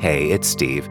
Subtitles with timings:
[0.00, 0.86] Hey, it's Steve.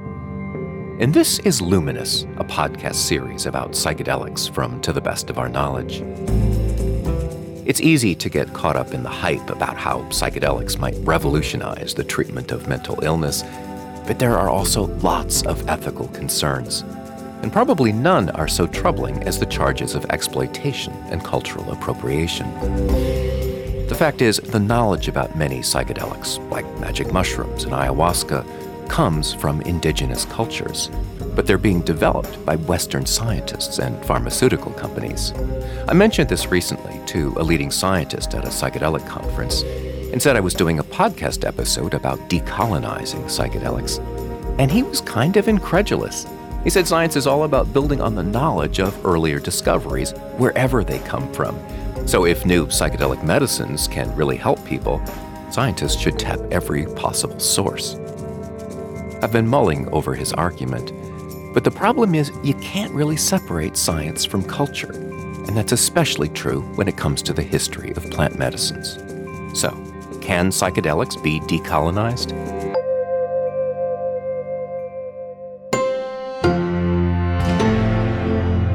[1.00, 5.48] And this is Luminous, a podcast series about psychedelics from To the Best of Our
[5.48, 6.02] Knowledge.
[7.66, 12.04] It's easy to get caught up in the hype about how psychedelics might revolutionize the
[12.04, 13.44] treatment of mental illness,
[14.06, 16.82] but there are also lots of ethical concerns.
[17.42, 22.54] And probably none are so troubling as the charges of exploitation and cultural appropriation.
[23.88, 29.62] The fact is, the knowledge about many psychedelics, like magic mushrooms and ayahuasca, comes from
[29.62, 30.90] indigenous cultures,
[31.36, 35.34] but they're being developed by Western scientists and pharmaceutical companies.
[35.88, 39.62] I mentioned this recently to a leading scientist at a psychedelic conference
[40.12, 44.00] and said I was doing a podcast episode about decolonizing psychedelics,
[44.60, 46.26] and he was kind of incredulous.
[46.64, 51.00] He said science is all about building on the knowledge of earlier discoveries, wherever they
[51.00, 51.58] come from.
[52.08, 55.02] So, if new psychedelic medicines can really help people,
[55.52, 57.98] scientists should tap every possible source.
[59.22, 60.92] I've been mulling over his argument,
[61.54, 66.62] but the problem is you can't really separate science from culture, and that's especially true
[66.76, 69.00] when it comes to the history of plant medicines.
[69.60, 69.70] So,
[70.22, 72.32] can psychedelics be decolonized?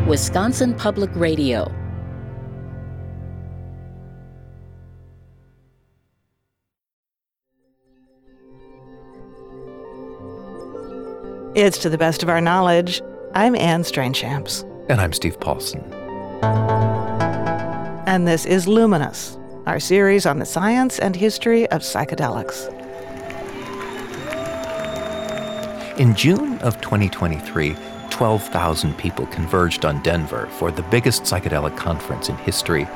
[0.08, 1.72] Wisconsin Public Radio
[11.54, 13.02] It's to the best of our knowledge.
[13.34, 14.66] I'm Anne Strainchamps.
[14.88, 15.80] And I'm Steve Paulson.
[18.06, 19.36] And this is Luminous,
[19.66, 22.72] our series on the science and history of psychedelics.
[25.98, 27.76] In June of 2023,
[28.08, 32.88] 12,000 people converged on Denver for the biggest psychedelic conference in history.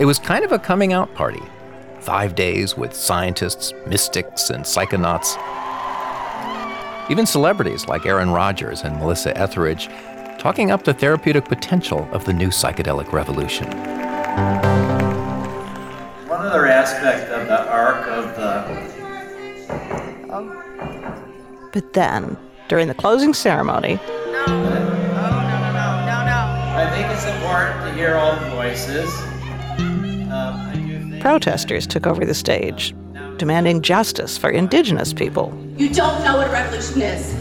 [0.00, 1.42] It was kind of a coming out party.
[2.00, 5.36] Five days with scientists, mystics, and psychonauts
[7.10, 9.88] even celebrities like Aaron Rodgers and Melissa Etheridge
[10.38, 13.66] talking up the therapeutic potential of the new psychedelic revolution.
[16.28, 18.90] One other aspect of the arc of the.
[21.72, 22.36] But then,
[22.68, 24.44] during the closing ceremony, No.
[24.46, 26.40] Oh, no, no, no, no, no.
[26.76, 29.10] I think it's important to hear all the voices.
[29.78, 32.94] Um, I do think protesters took over the stage,
[33.40, 35.50] demanding justice for indigenous people.
[35.78, 37.32] You don't know what a revolution is.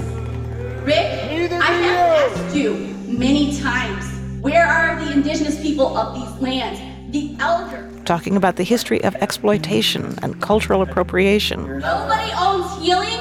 [0.85, 2.73] Rick, I have asked you
[3.05, 4.05] many times,
[4.41, 6.79] where are the indigenous people of these lands?
[7.11, 8.01] The elders.
[8.05, 11.79] talking about the history of exploitation and cultural appropriation.
[11.79, 13.19] Nobody owns healing,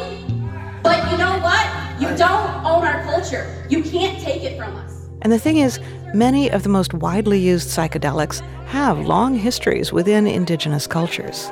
[0.84, 1.66] but you know what?
[2.00, 3.66] You don't own our culture.
[3.68, 5.08] You can't take it from us.
[5.22, 5.80] And the thing is,
[6.14, 11.48] many of the most widely used psychedelics have long histories within indigenous cultures.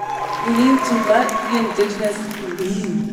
[0.47, 3.07] We need to let the indigenous lead.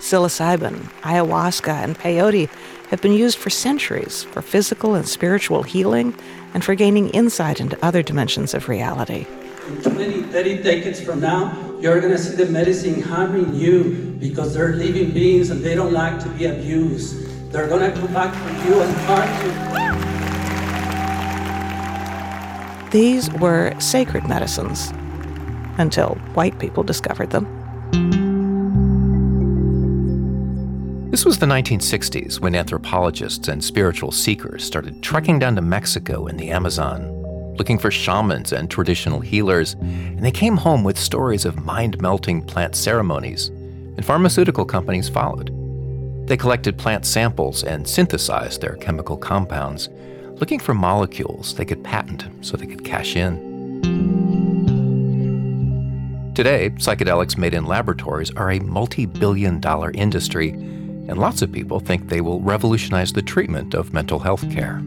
[0.00, 2.48] Psilocybin, ayahuasca, and peyote
[2.88, 6.14] have been used for centuries for physical and spiritual healing
[6.54, 9.26] and for gaining insight into other dimensions of reality.
[9.68, 14.54] In 20, 30 decades from now, you're going to see the medicine harming you because
[14.54, 17.29] they're living beings and they don't like to be abused.
[17.50, 19.50] They're going to come back for you and harm you.
[22.92, 24.92] These were sacred medicines
[25.76, 27.48] until white people discovered them.
[31.10, 36.38] This was the 1960s when anthropologists and spiritual seekers started trekking down to Mexico and
[36.38, 37.10] the Amazon,
[37.56, 42.42] looking for shamans and traditional healers, and they came home with stories of mind melting
[42.42, 45.59] plant ceremonies, and pharmaceutical companies followed.
[46.30, 49.88] They collected plant samples and synthesized their chemical compounds,
[50.36, 53.50] looking for molecules they could patent so they could cash in.
[56.36, 61.80] Today, psychedelics made in laboratories are a multi billion dollar industry, and lots of people
[61.80, 64.80] think they will revolutionize the treatment of mental health care.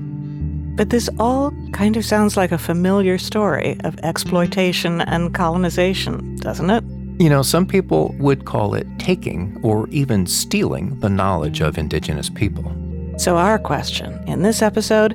[0.77, 6.69] But this all kind of sounds like a familiar story of exploitation and colonization, doesn't
[6.69, 6.85] it?
[7.19, 12.29] You know, some people would call it taking or even stealing the knowledge of indigenous
[12.29, 12.73] people.
[13.17, 15.13] So, our question in this episode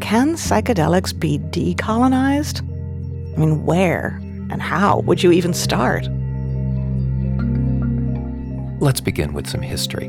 [0.00, 2.62] can psychedelics be decolonized?
[3.34, 4.20] I mean, where
[4.50, 6.08] and how would you even start?
[8.80, 10.06] Let's begin with some history.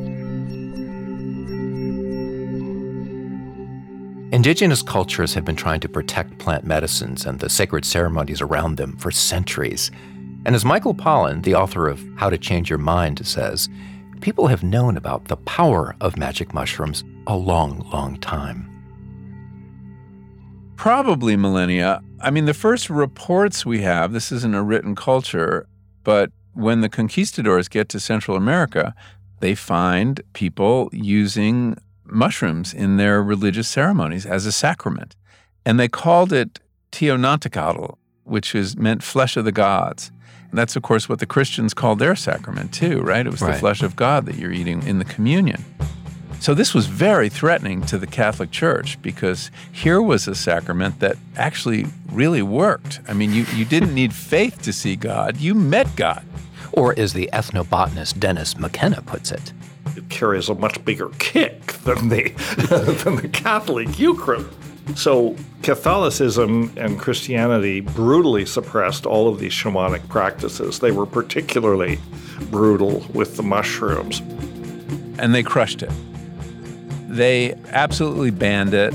[4.32, 8.98] Indigenous cultures have been trying to protect plant medicines and the sacred ceremonies around them
[8.98, 9.92] for centuries.
[10.46, 13.68] And as Michael Pollan, the author of How to Change Your Mind, says,
[14.22, 18.70] people have known about the power of magic mushrooms a long, long time.
[20.76, 22.04] Probably millennia.
[22.22, 25.68] I mean, the first reports we have, this isn't a written culture,
[26.04, 28.94] but when the conquistadors get to Central America,
[29.40, 35.16] they find people using mushrooms in their religious ceremonies as a sacrament.
[35.66, 36.60] And they called it
[36.92, 40.12] Teonanacatl, which is meant flesh of the gods.
[40.56, 43.28] And that's, of course, what the Christians called their sacrament, too, right?
[43.28, 43.56] It was Right.
[43.56, 45.66] the flesh of God that you're eating in the communion.
[46.40, 51.18] So this was very threatening to the Catholic Church because here was a sacrament that
[51.36, 53.02] actually really worked.
[53.06, 56.24] I mean, you, you didn't need faith to see God, you met God.
[56.72, 59.52] Or as the ethnobotanist Dennis McKenna puts it,
[59.98, 62.30] It carries a much bigger kick than the
[63.04, 64.48] than the Catholic Eucharist.
[64.94, 70.80] So Catholicism and Christianity brutally suppressed all of these shamanic practices.
[70.80, 72.00] They were particularly
[72.52, 74.22] brutal with the mushrooms.
[75.18, 75.92] and they crushed it.
[77.08, 78.94] They absolutely banned it.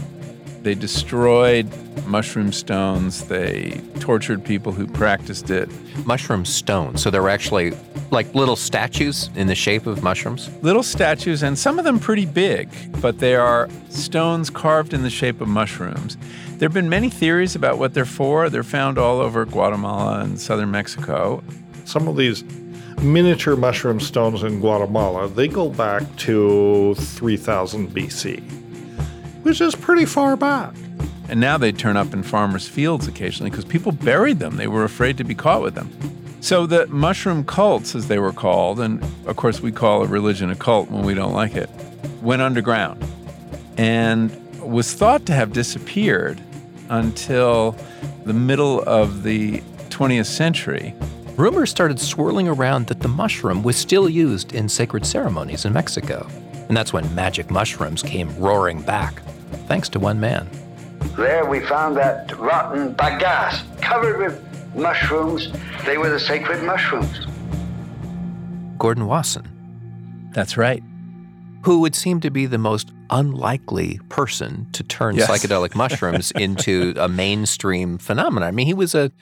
[0.62, 1.68] They destroyed
[2.06, 3.26] mushroom stones.
[3.28, 5.68] They tortured people who practiced it.
[6.06, 7.02] mushroom stones.
[7.02, 7.72] So there were actually
[8.10, 10.50] like little statues in the shape of mushrooms.
[10.62, 12.68] Little statues, and some of them pretty big,
[13.00, 16.16] but they are stones carved in the shape of mushrooms.
[16.58, 18.50] There have been many theories about what they're for.
[18.50, 21.42] They're found all over Guatemala and southern Mexico.
[21.84, 22.44] Some of these
[23.00, 28.42] miniature mushroom stones in Guatemala, they go back to 3000 BC,
[29.42, 30.74] which is pretty far back.
[31.28, 34.56] And now they turn up in farmers' fields occasionally because people buried them.
[34.56, 35.90] They were afraid to be caught with them.
[36.40, 40.50] So the mushroom cults, as they were called, and of course we call a religion
[40.50, 41.68] a cult when we don't like it,
[42.22, 43.04] went underground
[43.76, 46.40] and was thought to have disappeared
[46.88, 47.76] until
[48.24, 49.58] the middle of the
[49.90, 50.94] 20th century.
[51.36, 56.26] Rumors started swirling around that the mushroom was still used in sacred ceremonies in Mexico.
[56.68, 59.22] And that's when magic mushrooms came roaring back,
[59.70, 60.50] thanks to one man.
[61.16, 64.34] There we found that rotten bagasse covered with
[64.74, 65.48] mushrooms.
[65.86, 67.26] They were the sacred mushrooms.
[68.78, 69.46] Gordon Wasson,
[70.34, 70.82] That's right.
[71.64, 75.30] who would seem to be the most unlikely person to turn Yes.
[75.30, 78.48] psychedelic mushrooms into a mainstream phenomenon.
[78.48, 79.12] I mean, he was a,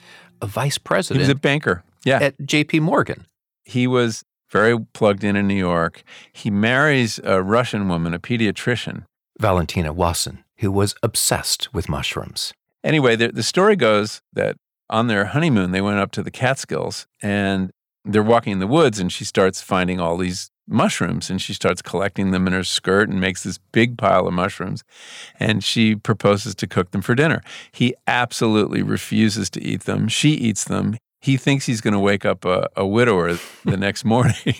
[0.41, 0.79] a vice
[1.09, 1.83] He was a banker.
[2.05, 2.19] Yeah.
[2.21, 3.25] at JP Morgan.
[3.65, 6.01] he was very plugged in in New York.
[6.33, 9.03] He marries a Russian woman, a pediatrician.
[9.39, 12.53] Valentina Wasson, who was obsessed with mushrooms.
[12.83, 14.57] Anyway, the, the story goes that
[14.89, 17.71] on their honeymoon, they went up to the Catskills and
[18.05, 21.81] they're walking in the woods, and she starts finding all these mushrooms and she starts
[21.81, 24.83] collecting them in her skirt and makes this big pile of mushrooms.
[25.39, 27.41] And she proposes to cook them for dinner.
[27.71, 30.07] He absolutely refuses to eat them.
[30.07, 30.97] She eats them.
[31.21, 34.55] He thinks he's going to wake up a, a widower the next morning.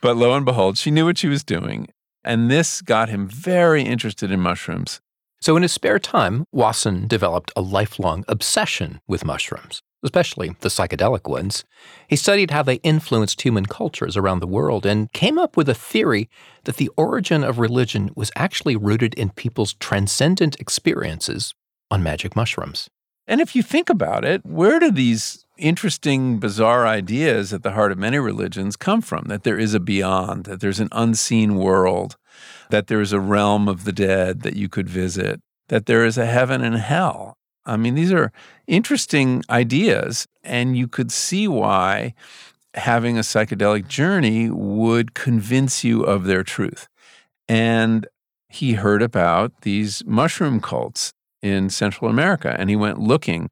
[0.00, 1.88] but lo and behold, she knew what she was doing.
[2.24, 5.00] And this got him very interested in mushrooms.
[5.40, 11.28] So, in his spare time, Wasson developed a lifelong obsession with mushrooms, especially the psychedelic
[11.28, 11.64] ones.
[12.06, 15.74] He studied how they influenced human cultures around the world and came up with a
[15.74, 16.30] theory
[16.62, 21.54] that the origin of religion was actually rooted in people's transcendent experiences
[21.90, 22.88] on magic mushrooms.
[23.26, 27.92] And if you think about it, where do these interesting, bizarre ideas at the heart
[27.92, 29.24] of many religions come from?
[29.28, 32.16] That there is a beyond, that there's an unseen world,
[32.70, 36.18] that there is a realm of the dead that you could visit, that there is
[36.18, 37.38] a heaven and hell.
[37.64, 38.32] I mean, these are
[38.66, 42.14] interesting ideas, and you could see why
[42.74, 46.88] having a psychedelic journey would convince you of their truth.
[47.48, 48.06] And
[48.48, 53.50] he heard about these mushroom cults in Central America and he went looking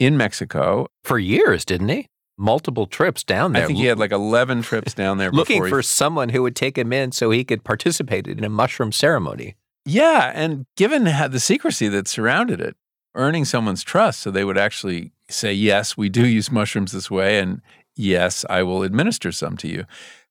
[0.00, 0.88] in Mexico.
[1.04, 2.08] For years, didn't he?
[2.36, 3.64] Multiple trips down there.
[3.64, 6.42] I think he had like 11 trips down there looking before he- for someone who
[6.42, 9.56] would take him in so he could participate in a mushroom ceremony.
[9.84, 12.76] Yeah, and given the secrecy that surrounded it,
[13.14, 17.38] earning someone's trust so they would actually say, "Yes, we do use mushrooms this way
[17.38, 17.60] and
[17.96, 19.84] yes, I will administer some to you."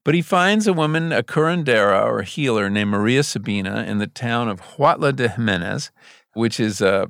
[0.05, 4.07] But he finds a woman, a curandera or a healer named Maria Sabina in the
[4.07, 5.91] town of Huautla de Jimenez,
[6.33, 7.07] which is a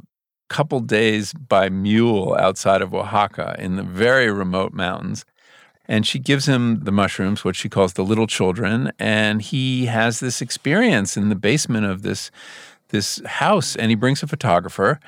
[0.50, 5.26] couple days by mule outside of Oaxaca in the very remote mountains.
[5.86, 10.20] And she gives him the mushrooms, what she calls the little children, and he has
[10.20, 12.32] this experience in the basement of this
[12.90, 15.00] this house and he brings a photographer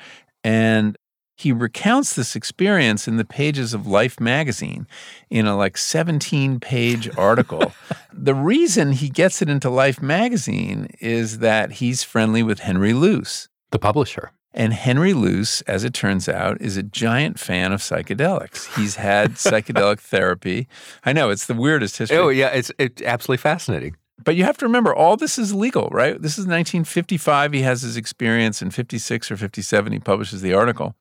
[0.44, 0.96] and
[1.36, 4.86] he recounts this experience in the pages of Life magazine
[5.30, 7.72] in a like 17 page article.
[8.12, 13.48] the reason he gets it into Life magazine is that he's friendly with Henry Luce.
[13.70, 14.30] The publisher.
[14.54, 18.74] And Henry Luce, as it turns out, is a giant fan of psychedelics.
[18.76, 20.68] He's had psychedelic therapy.
[21.04, 22.18] I know it's the weirdest history.
[22.18, 23.96] Oh, yeah, it's, it's absolutely fascinating.
[24.22, 26.20] But you have to remember, all this is legal, right?
[26.20, 27.52] This is 1955.
[27.52, 29.92] He has his experience in 56 or 57.
[29.92, 30.94] He publishes the article.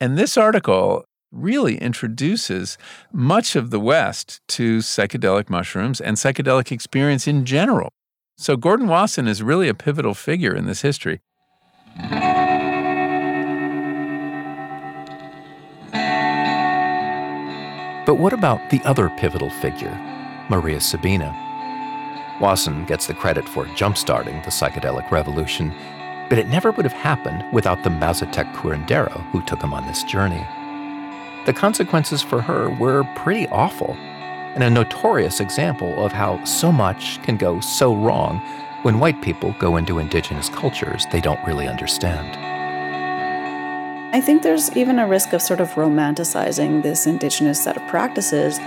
[0.00, 2.76] And this article really introduces
[3.12, 7.90] much of the West to psychedelic mushrooms and psychedelic experience in general.
[8.36, 11.20] So Gordon Wasson is really a pivotal figure in this history.
[18.10, 19.96] But what about the other pivotal figure,
[20.48, 21.32] Maria Sabina?
[22.40, 25.72] Wasson gets the credit for jumpstarting the psychedelic revolution,
[26.28, 30.02] but it never would have happened without the Mazatec curandero who took him on this
[30.02, 30.44] journey.
[31.46, 37.22] The consequences for her were pretty awful, and a notorious example of how so much
[37.22, 38.40] can go so wrong
[38.82, 42.59] when white people go into indigenous cultures they don't really understand.
[44.12, 48.58] I think there's even a risk of sort of romanticizing this indigenous set of practices.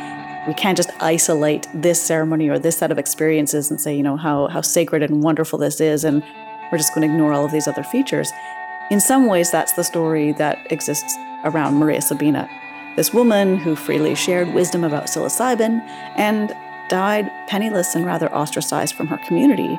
[0.48, 4.16] We can't just isolate this ceremony or this set of experiences and say, you know,
[4.16, 6.24] how, how sacred and wonderful this is, and
[6.72, 8.32] we're just going to ignore all of these other features.
[8.90, 12.50] In some ways, that's the story that exists around Maria Sabina,
[12.96, 15.82] this woman who freely shared wisdom about psilocybin
[16.16, 16.56] and
[16.88, 19.78] died penniless and rather ostracized from her community.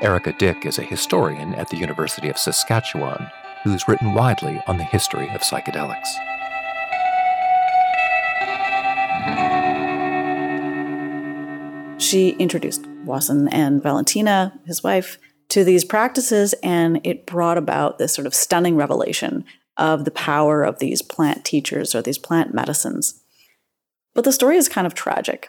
[0.00, 3.30] Erika Dyck is a historian at the University of Saskatchewan
[3.62, 6.08] who's written widely on the history of psychedelics.
[12.00, 15.18] She introduced Wasson and Valentina, his wife,
[15.50, 19.44] to these practices, and it brought about this sort of stunning revelation
[19.76, 23.22] of the power of these plant teachers or these plant medicines.
[24.14, 25.48] But the story is kind of tragic.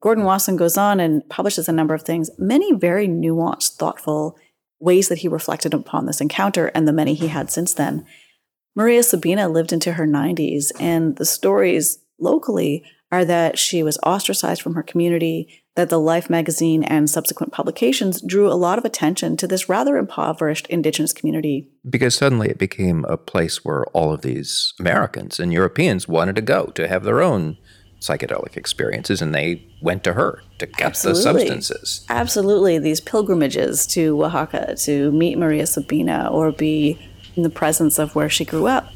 [0.00, 4.38] Gordon Wasson goes on and publishes a number of things, many very nuanced, thoughtful
[4.80, 8.06] ways that he reflected upon this encounter and the many he had since then.
[8.76, 14.62] Maria Sabina lived into her 90s, and the stories locally are that she was ostracized
[14.62, 19.36] from her community, that the Life magazine and subsequent publications drew a lot of attention
[19.36, 21.70] to this rather impoverished indigenous community.
[21.88, 26.42] Because suddenly it became a place where all of these Americans and Europeans wanted to
[26.42, 27.56] go to have their own
[28.00, 31.18] psychedelic experiences, and they went to her to get Absolutely.
[31.18, 32.06] the substances.
[32.08, 32.78] Absolutely.
[32.78, 36.98] These pilgrimages to Oaxaca to meet Maria Sabina or be
[37.36, 38.92] in the presence of where she grew up.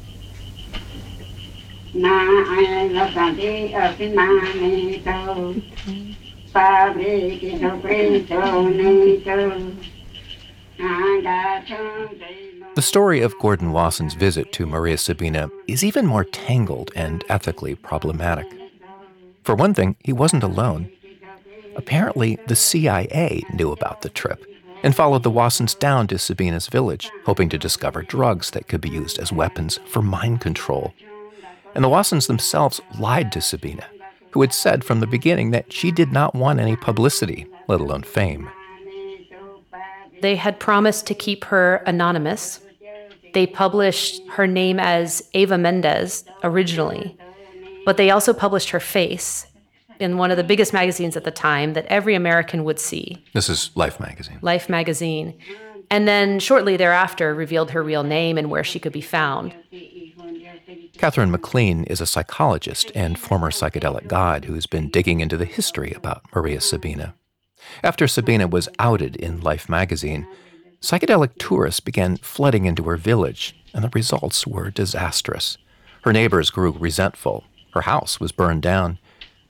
[12.75, 17.75] The story of Gordon Wasson's visit to Maria Sabina is even more tangled and ethically
[17.75, 18.62] problematic.
[19.43, 20.89] For one thing, he wasn't alone.
[21.75, 24.45] Apparently, the CIA knew about the trip
[24.83, 28.89] and followed the Wassons down to Sabina's village, hoping to discover drugs that could be
[28.89, 30.93] used as weapons for mind control.
[31.73, 33.85] And the Wassons themselves lied to Sabina,
[34.31, 38.03] who had said from the beginning that she did not want any publicity, let alone
[38.03, 38.49] fame.
[40.21, 42.59] They had promised to keep her anonymous.
[43.33, 47.17] They published her name as Eva Mendez originally,
[47.85, 49.47] but they also published her face
[49.99, 53.23] in one of the biggest magazines at the time that every American would see.
[53.33, 54.39] This is Life magazine.
[54.41, 55.37] Life magazine.
[55.89, 59.53] And then shortly thereafter revealed her real name and where she could be found.
[60.97, 65.91] Katherine MacLean is a psychologist and former psychedelic guide who's been digging into the history
[65.95, 67.15] about Maria Sabina.
[67.83, 70.27] After Sabina was outed in Life magazine,
[70.81, 75.57] psychedelic tourists began flooding into her village, and the results were disastrous.
[76.03, 78.99] Her neighbors grew resentful her house was burned down.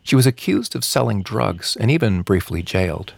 [0.01, 3.13] She was accused of selling drugs and even briefly jailed.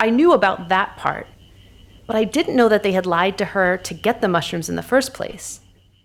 [0.00, 1.26] I knew about that part,
[2.06, 4.76] but I didn't know that they had lied to her to get the mushrooms in
[4.76, 5.60] the first place.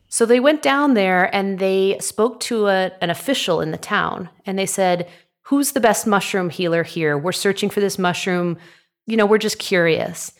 [0.09, 4.29] So they went down there and they spoke to a, an official in the town
[4.45, 5.09] and they said,
[5.43, 7.17] who's the best mushroom healer here?
[7.17, 8.57] We're searching for this mushroom.
[9.05, 10.33] You know, we're just curious.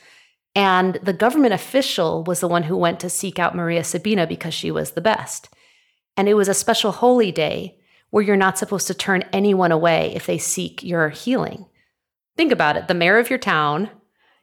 [0.55, 4.53] And the government official was the one who went to seek out Maria Sabina because
[4.53, 5.49] she was the best.
[6.15, 7.79] And it was a special holy day
[8.11, 11.65] where you're not supposed to turn anyone away if they seek your healing.
[12.37, 13.89] Think about it the mayor of your town,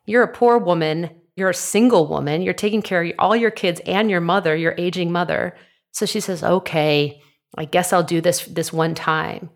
[0.06, 3.80] you're a poor woman, you're a single woman, you're taking care of all your kids
[3.86, 5.56] and your mother, your aging mother.
[5.92, 7.22] So she says, okay,
[7.56, 9.50] I guess I'll do this this one time.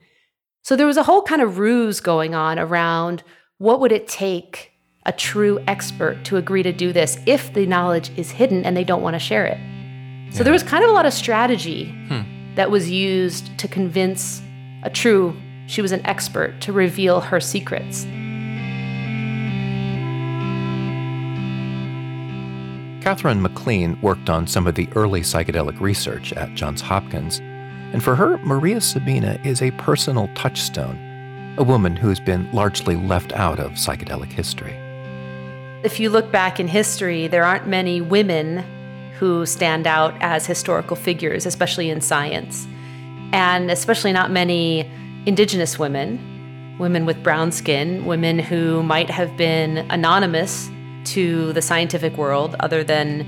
[0.65, 3.23] So there was a whole kind of ruse going on around
[3.59, 4.73] what would it take
[5.05, 8.83] a true expert to agree to do this if the knowledge is hidden and they
[8.83, 9.59] don't want to share it.
[10.33, 12.23] So there was kind of a lot of strategy hmm.
[12.55, 14.41] that was used to convince
[14.85, 18.05] a true, she was an expert, to reveal her secrets.
[23.05, 27.43] Katherine MacLean worked on some of the early psychedelic research at Johns Hopkins
[27.95, 30.99] and for her, Maria Sabina is a personal touchstone.
[31.57, 34.75] a woman who has been largely left out of psychedelic history.
[35.85, 38.65] If you look back in history, there aren't many women
[39.21, 42.67] who stand out as historical figures, especially in science,
[43.33, 44.91] and especially not many
[45.27, 50.69] indigenous women, women with brown skin, women who might have been anonymous
[51.05, 53.21] to the scientific world, other than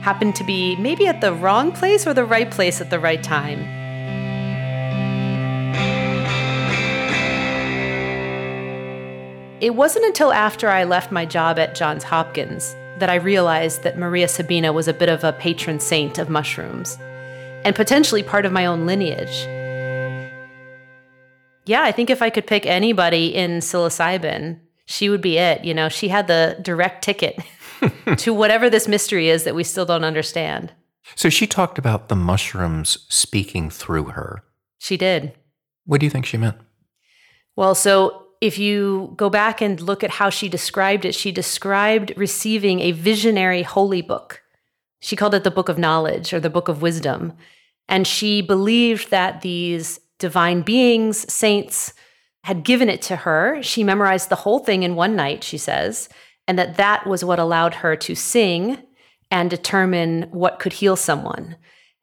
[0.00, 3.22] happen to be maybe at the wrong place or the right place at the right
[3.22, 3.79] time.
[9.60, 13.98] It wasn't until after I left my job at Johns Hopkins that I realized that
[13.98, 16.96] Maria Sabina was a bit of a patron saint of mushrooms
[17.62, 19.46] and potentially part of my own lineage.
[21.66, 25.62] Yeah, I think if I could pick anybody in psilocybin, she would be it.
[25.62, 27.38] You know, she had the direct ticket
[28.16, 30.72] to whatever this mystery is that we still don't understand.
[31.16, 34.42] So she talked about the mushrooms speaking through her.
[34.78, 35.34] She did.
[35.84, 36.56] What do you think she meant?
[37.56, 42.12] Well, so if you go back and look at how she described it, she described
[42.16, 44.42] receiving a visionary holy book.
[45.00, 47.34] She called it the book of knowledge or the book of wisdom.
[47.88, 51.92] And she believed that these divine beings, saints,
[52.44, 53.62] had given it to her.
[53.62, 56.08] She memorized the whole thing in one night, she says,
[56.48, 58.78] and that that was what allowed her to sing
[59.30, 61.56] and determine what could heal someone.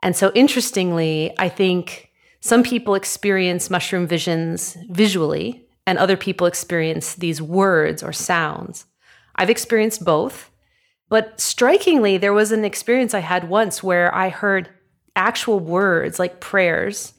[0.03, 7.15] And so, interestingly, I think some people experience mushroom visions visually, and other people experience
[7.15, 8.85] these words or sounds.
[9.37, 10.51] I've experienced both,
[11.09, 14.69] but strikingly, there was an experience I had once where I heard
[15.15, 17.13] actual words like prayers,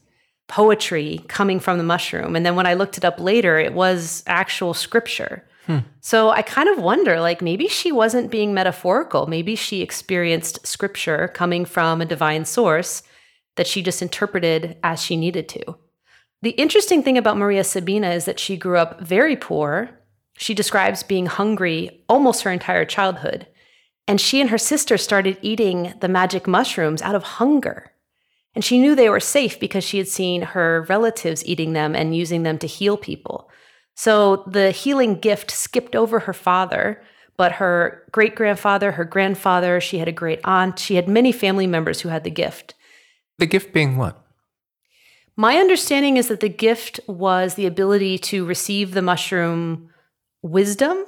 [0.47, 2.35] poetry coming from the mushroom.
[2.35, 5.43] And then when I looked it up later, it was actual scripture.
[5.65, 5.79] Hmm.
[6.01, 9.25] So I kind of wonder like maybe she wasn't being metaphorical.
[9.25, 13.01] Maybe she experienced scripture coming from a divine source
[13.55, 15.75] that she just interpreted as she needed to.
[16.41, 19.89] The interesting thing about Maria Sabina is that she grew up very poor.
[20.37, 23.47] She describes being hungry almost her entire childhood.
[24.07, 27.91] And she and her sister started eating the magic mushrooms out of hunger.
[28.55, 32.15] And she knew they were safe because she had seen her relatives eating them and
[32.15, 33.49] using them to heal people.
[33.95, 37.03] So the healing gift skipped over her father,
[37.37, 41.67] but her great grandfather, her grandfather, she had a great aunt, she had many family
[41.67, 42.75] members who had the gift.
[43.37, 44.25] The gift being what?
[45.39, 49.89] My understanding is that the gift was the ability to receive the mushroom
[50.41, 51.05] wisdom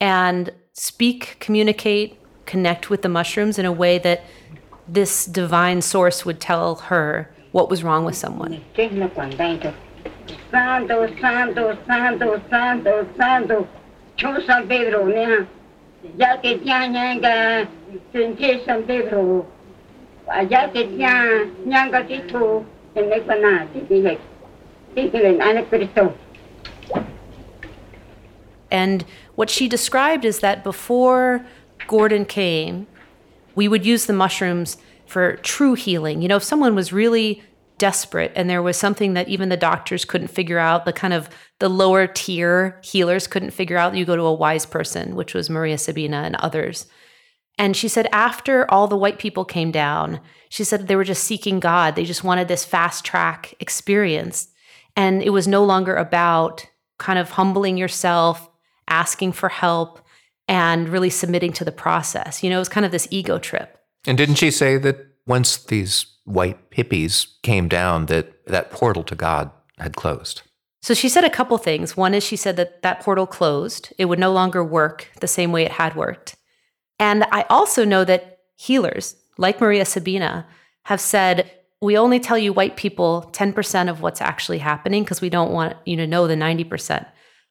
[0.00, 4.22] and speak, communicate, connect with the mushrooms in a way that
[4.88, 8.62] this divine source would tell her what was wrong with someone.
[8.74, 9.74] Santo,
[11.20, 13.68] Santo, Santo, Santo, Santo,
[14.46, 15.46] San Pedro,
[16.16, 17.68] ya que nyanga,
[18.64, 19.46] San Pedro,
[22.06, 24.18] que titu,
[28.70, 29.04] and
[29.34, 31.44] what she described is that before
[31.86, 32.86] Gordon came,
[33.54, 34.76] we would use the mushrooms
[35.06, 36.22] for true healing.
[36.22, 37.42] You know, if someone was really
[37.78, 41.28] desperate and there was something that even the doctors couldn't figure out, the kind of
[41.58, 45.50] the lower tier healers couldn't figure out, you go to a wise person, which was
[45.50, 46.86] Maria Sabina and others.
[47.58, 51.24] And she said, after all the white people came down, she said they were just
[51.24, 51.94] seeking God.
[51.94, 54.48] They just wanted this fast track experience.
[54.96, 56.66] And it was no longer about
[56.98, 58.48] kind of humbling yourself,
[58.88, 60.00] asking for help,
[60.48, 62.42] and really submitting to the process.
[62.42, 63.78] You know, it was kind of this ego trip.
[64.06, 69.14] And didn't she say that once these white hippies came down, that that portal to
[69.14, 70.42] God had closed?
[70.82, 71.96] So she said a couple things.
[71.96, 75.50] One is she said that that portal closed, it would no longer work the same
[75.50, 76.36] way it had worked.
[76.98, 80.46] And I also know that healers like Maria Sabina
[80.84, 85.28] have said, we only tell you white people 10% of what's actually happening because we
[85.28, 87.06] don't want you to know the 90%.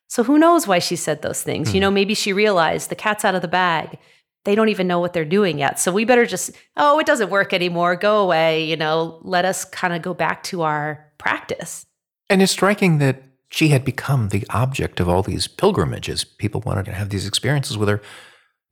[0.08, 1.69] So who knows why she said those things?
[1.69, 1.73] Mm.
[1.73, 1.82] You hmm.
[1.82, 3.97] know, maybe she realized the cat's out of the bag.
[4.45, 5.79] They don't even know what they're doing yet.
[5.79, 7.95] So we better just, oh, it doesn't work anymore.
[7.95, 8.65] Go away.
[8.65, 11.86] You know, let us kind of go back to our practice.
[12.29, 16.23] And it's striking that she had become the object of all these pilgrimages.
[16.23, 18.01] People wanted to have these experiences with her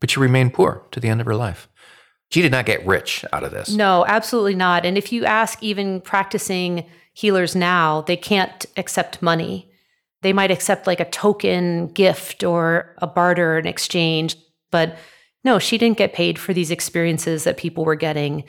[0.02, 1.70] but she remained poor to the end of her life.
[2.32, 3.70] She did not get rich out of this.
[3.70, 4.86] No, absolutely not.
[4.86, 9.72] And if you ask even practicing healers now, they can't accept money.
[10.22, 14.36] They might accept like a token gift or a barter in exchange.
[14.72, 14.98] But
[15.44, 18.44] no, she didn't get paid for these experiences that people were getting.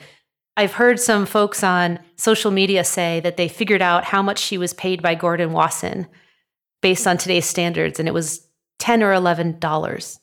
[0.55, 4.57] I've heard some folks on social media say that they figured out how much she
[4.57, 6.07] was paid by Gordon Wasson
[6.81, 8.47] based on today's standards, and it was
[8.79, 10.19] 10 or $11.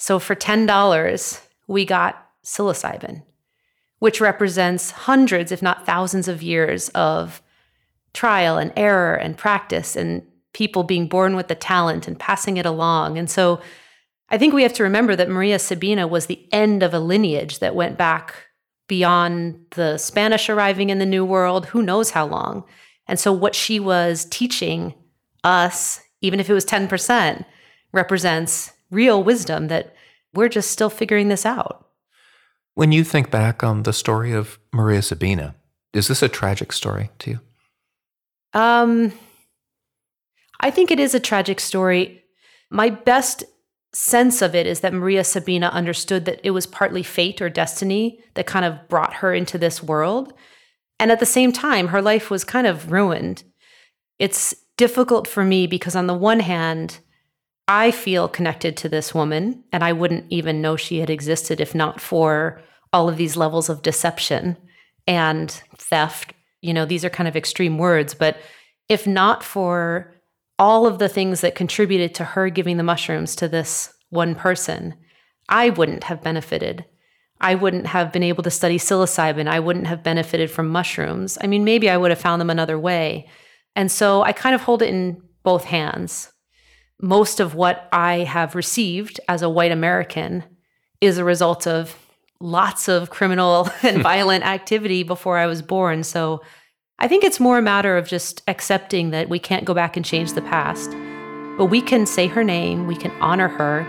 [0.00, 3.22] So for $10, we got psilocybin,
[3.98, 7.42] which represents hundreds, if not thousands, of years of
[8.14, 10.22] trial and error and practice and
[10.54, 13.18] people being born with the talent and passing it along.
[13.18, 13.60] And so
[14.30, 17.58] I think we have to remember that Maria Sabina was the end of a lineage
[17.58, 18.34] that went back
[18.88, 22.64] beyond the Spanish arriving in the New World, who knows how long.
[23.06, 24.94] And so what she was teaching
[25.44, 27.44] us, even if it was 10%,
[27.92, 29.94] represents real wisdom that
[30.34, 31.86] we're just still figuring this out.
[32.74, 35.54] When you think back on the story of Maria Sabina,
[35.92, 37.40] is this a tragic story to you?
[38.52, 39.12] Um,
[40.60, 42.22] I think it is a tragic story.
[42.70, 43.44] My best
[43.92, 48.20] sense of it is that Maria Sabina understood that it was partly fate or destiny
[48.34, 50.32] that kind of brought her into this world.
[51.00, 53.42] And at the same time, her life was kind of ruined.
[54.18, 57.00] It's difficult for me because, on the one hand,
[57.72, 61.72] I feel connected to this woman, and I wouldn't even know she had existed if
[61.72, 62.60] not for
[62.92, 64.56] all of these levels of deception
[65.06, 66.32] and theft.
[66.62, 68.38] You know, these are kind of extreme words, but
[68.88, 70.12] if not for
[70.58, 74.96] all of the things that contributed to her giving the mushrooms to this one person,
[75.48, 76.84] I wouldn't have benefited.
[77.40, 79.46] I wouldn't have been able to study psilocybin.
[79.46, 81.38] I wouldn't have benefited from mushrooms.
[81.40, 83.28] I mean, maybe I would have found them another way.
[83.76, 86.32] And so I kind of hold it in both hands.
[87.00, 90.44] Most of what I have received as a white American
[91.00, 91.96] is a result of
[92.40, 94.02] lots of criminal and hmm.
[94.02, 96.02] violent activity before I was born.
[96.02, 96.42] So
[96.98, 100.04] I think it's more a matter of just accepting that we can't go back and
[100.04, 100.90] change the past,
[101.56, 103.80] but we can say her name, we can honor her,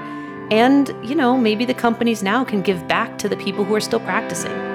[0.49, 3.81] and, you know, maybe the companies now can give back to the people who are
[3.81, 4.70] still practicing.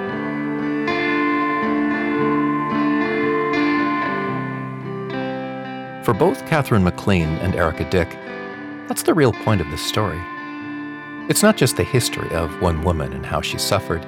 [6.07, 8.09] For both Katherine MacLean and Erika Dyck,
[8.87, 10.21] that's the real point of this story.
[11.29, 14.07] It's not just the history of one woman and how she suffered.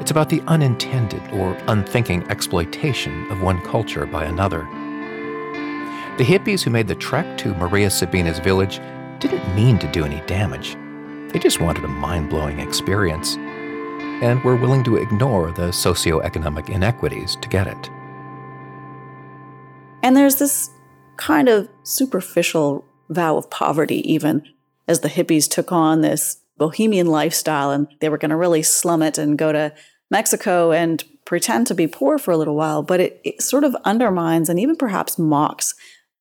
[0.00, 4.60] It's about the unintended or unthinking exploitation of one culture by another.
[6.16, 8.78] The hippies who made the trek to Maria Sabina's village
[9.18, 10.76] didn't mean to do any damage.
[11.32, 17.34] They just wanted a mind blowing experience and were willing to ignore the socioeconomic inequities
[17.34, 17.90] to get it.
[20.04, 20.70] And there's this
[21.16, 24.42] kind of superficial vow of poverty, even
[24.88, 29.02] as the hippies took on this bohemian lifestyle and they were going to really slum
[29.02, 29.72] it and go to
[30.10, 32.82] Mexico and pretend to be poor for a little while.
[32.82, 35.74] But it, it sort of undermines and even perhaps mocks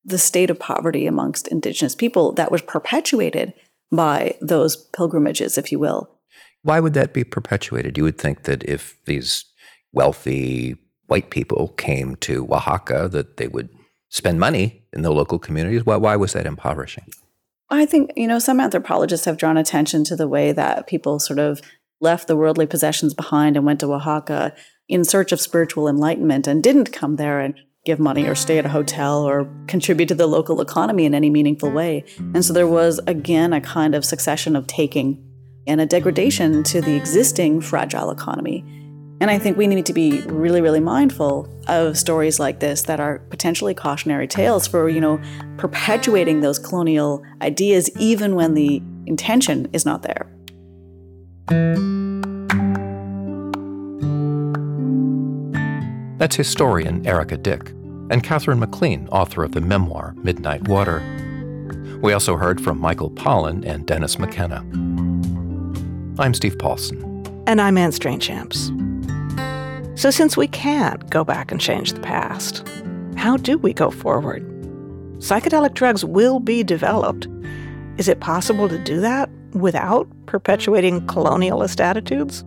[0.04, 3.54] the state of poverty amongst indigenous people that was perpetuated
[3.92, 6.10] by those pilgrimages, if you will.
[6.64, 7.98] Why would that be perpetuated?
[7.98, 9.46] You would think that if these
[9.94, 10.76] wealthy
[11.08, 13.70] white people came to Oaxaca, that they would
[14.15, 15.86] spend money in the local communities.
[15.86, 17.04] Why, why was that impoverishing?
[17.69, 21.38] I think, you know, some anthropologists have drawn attention to the way that people sort
[21.38, 21.62] of
[21.99, 24.56] left the worldly possessions behind and went to Oaxaca
[24.88, 28.65] in search of spiritual enlightenment and didn't come there and give money or stay at
[28.65, 32.06] a hotel or contribute to the local economy in any meaningful way.
[32.34, 35.21] And so there was, again, a kind of succession of taking
[35.67, 38.63] and a degradation to the existing fragile economy.
[39.21, 42.99] And I think we need to be really, really mindful of stories like this that
[42.99, 45.21] are potentially cautionary tales for, you know,
[45.58, 50.28] perpetuating those colonial ideas even when the intention is not there.
[56.17, 57.69] That's historian Erika Dyck
[58.10, 61.01] and Katherine MacLean, author of the memoir Midnight Water.
[62.01, 64.58] We also heard from Michael Pollan and Dennis McKenna.
[66.19, 67.23] I'm Steve Paulson.
[67.47, 68.75] And I'm Anne Strainchamps.
[69.96, 72.68] So, since we can't go back and change the past,
[73.16, 74.44] how do we go forward?
[75.20, 77.28] Psychedelic drugs will be developed.
[77.98, 82.44] Is it possible to do that without perpetuating colonialist attitudes?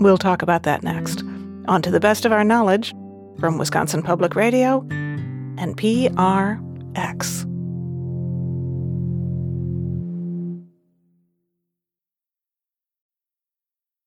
[0.00, 1.22] We'll talk about that next.
[1.66, 2.94] On to the best of our knowledge
[3.40, 7.50] from Wisconsin Public Radio and PRX.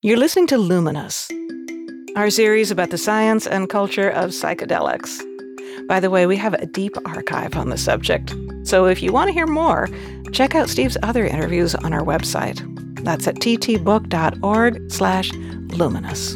[0.02, 1.30] You're listening to Luminous
[2.20, 5.24] our series about the science and culture of psychedelics.
[5.88, 8.36] By the way, we have a deep archive on the subject.
[8.64, 9.88] So if you want to hear more,
[10.34, 12.60] check out Steve's other interviews on our website.
[13.06, 16.36] That's at ttbook.org slash luminous.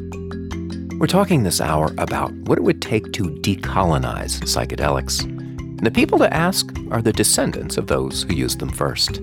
[1.00, 5.22] We're talking this hour about what it would take to decolonize psychedelics.
[5.24, 9.16] And the people to ask are the descendants of those who used them first.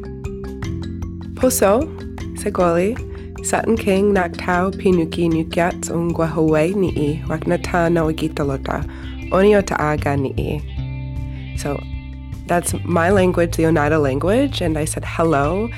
[1.36, 1.80] Poso,
[2.36, 2.98] Segoli,
[3.44, 8.84] Sutton King Naktau Pinuki Nukiat Ungwa Hawaii Ni'i Waknata Nawagitalota
[9.30, 11.58] Oniota Aga Ni'i.
[11.58, 11.80] So
[12.46, 15.68] that's my language, the Oneida language, and I said hello.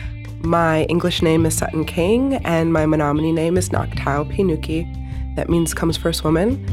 [0.40, 4.86] My English name is Sutton King, and my Menominee name is Naktau Pinuki.
[5.36, 6.64] That means comes first woman.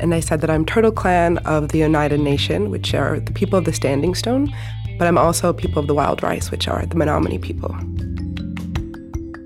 [0.00, 3.58] And I said that I'm Turtle Clan of the Oneida Nation, which are the people
[3.58, 4.52] of the Standing Stone.
[4.98, 7.74] but I'm also people of the wild rice, which are the Menominee people.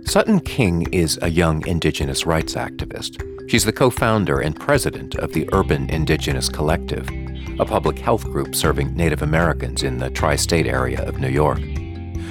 [0.09, 3.21] Sutton King is a young indigenous rights activist.
[3.51, 7.07] She's the co founder and president of the Urban Indigenous Collective,
[7.61, 11.61] a public health group serving Native Americans in the tri state area of New York.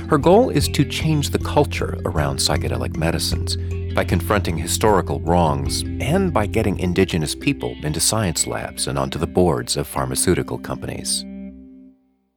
[0.10, 3.58] Her goal is to change the culture around psychedelic medicines
[3.94, 9.28] by confronting historical wrongs and by getting indigenous people into science labs and onto the
[9.28, 11.24] boards of pharmaceutical companies.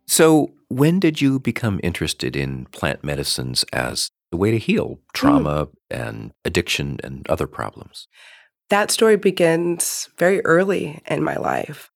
[0.06, 5.66] So, when did you become interested in plant medicines as a way to heal trauma
[5.66, 5.72] mm.
[5.90, 8.08] and addiction and other problems?
[8.68, 11.90] That story begins very early in my life.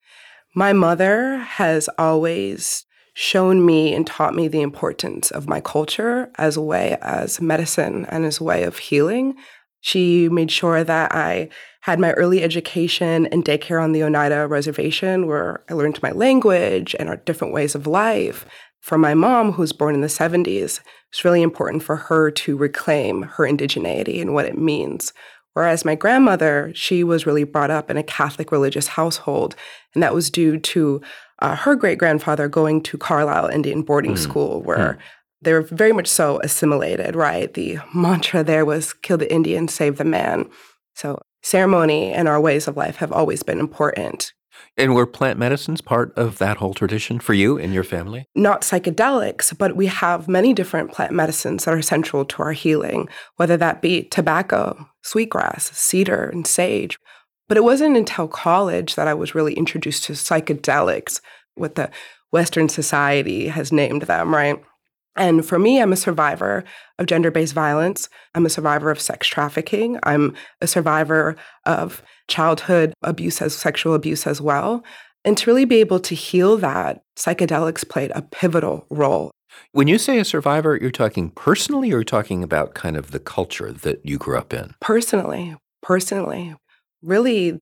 [0.55, 6.57] My mother has always shown me and taught me the importance of my culture as
[6.57, 9.37] a way as medicine and as a way of healing.
[9.81, 11.49] She made sure that I
[11.83, 16.97] had my early education and daycare on the Oneida Reservation, where I learned my language
[16.99, 18.47] and our different ways of life.
[18.81, 20.81] from my mom, who was born in the 70s,
[21.15, 25.13] it's really important for her to reclaim her indigeneity and what it means
[25.55, 29.55] Whereas my grandmother, she was really brought up in a Catholic religious household,
[29.95, 31.01] and that was due to
[31.39, 34.19] uh, her great grandfather going to Carlisle Indian boarding mm.
[34.19, 34.99] school, where mm.
[35.43, 37.55] they were very much so assimilated, right?
[37.55, 40.51] The mantra there was kill the Indian, save the man.
[40.97, 44.33] So ceremony and our ways of life have always been important.
[44.77, 48.27] And were plant medicines part of that whole tradition for you and your family?
[48.35, 53.09] Not psychedelics, but we have many different plant medicines that are central to our healing,
[53.37, 56.99] whether that be tobacco, sweetgrass, cedar, and sage.
[57.49, 61.21] But it wasn't until college that I was really introduced to psychedelics,
[61.55, 61.91] what the
[62.31, 64.61] Western society has named them, right?
[65.17, 66.65] And for me, I'm a survivor
[66.99, 68.09] of gender based violence.
[68.35, 69.99] I'm a survivor of sex trafficking.
[70.03, 74.85] I'm a survivor of childhood abuse as sexual abuse as well.
[75.25, 79.31] And to really be able to heal that, psychedelics played a pivotal role.
[79.73, 83.21] When you say a survivor, you're talking personally or you're talking about kind of the
[83.21, 84.75] culture that you grew up in?
[84.81, 86.55] Personally, personally.
[87.03, 87.61] Really,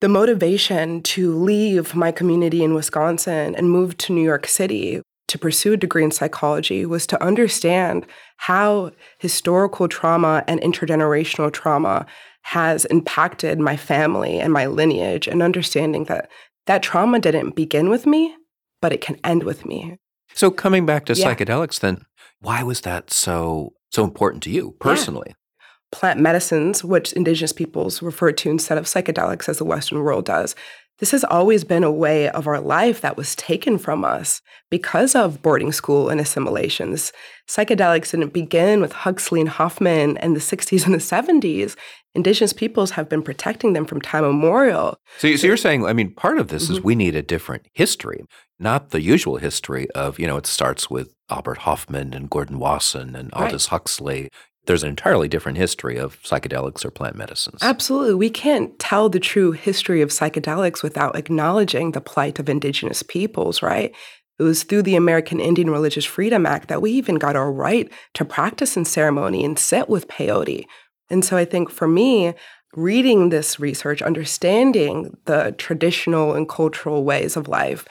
[0.00, 5.38] the motivation to leave my community in Wisconsin and move to New York City to
[5.38, 8.04] pursue a degree in psychology was to understand
[8.38, 12.04] how historical trauma and intergenerational trauma
[12.42, 16.30] has impacted my family and my lineage and understanding that
[16.66, 18.34] that trauma didn't begin with me
[18.80, 19.96] but it can end with me
[20.34, 21.34] so coming back to yeah.
[21.34, 22.04] psychedelics then
[22.40, 25.66] why was that so so important to you personally yeah.
[25.92, 30.54] plant medicines which indigenous peoples refer to instead of psychedelics as the western world does
[31.00, 35.14] this has always been a way of our life that was taken from us because
[35.14, 37.12] of boarding school and assimilations.
[37.48, 41.74] Psychedelics didn't begin with Huxley and Hofmann in the 60s and the 70s.
[42.14, 44.98] Indigenous peoples have been protecting them from time immemorial.
[45.18, 46.74] So, so you're saying, I mean, part of this mm-hmm.
[46.74, 48.22] is we need a different history,
[48.58, 53.16] not the usual history of, you know, it starts with Albert Hofmann and Gordon Wasson
[53.16, 53.70] and Aldous right.
[53.70, 54.28] Huxley
[54.70, 57.58] there's an entirely different history of psychedelics or plant medicines.
[57.60, 58.14] Absolutely.
[58.14, 63.62] We can't tell the true history of psychedelics without acknowledging the plight of indigenous peoples,
[63.62, 63.92] right?
[64.38, 67.90] It was through the American Indian Religious Freedom Act that we even got our right
[68.14, 70.66] to practice in ceremony and sit with peyote.
[71.10, 72.34] And so I think for me,
[72.76, 77.88] reading this research, understanding the traditional and cultural ways of life,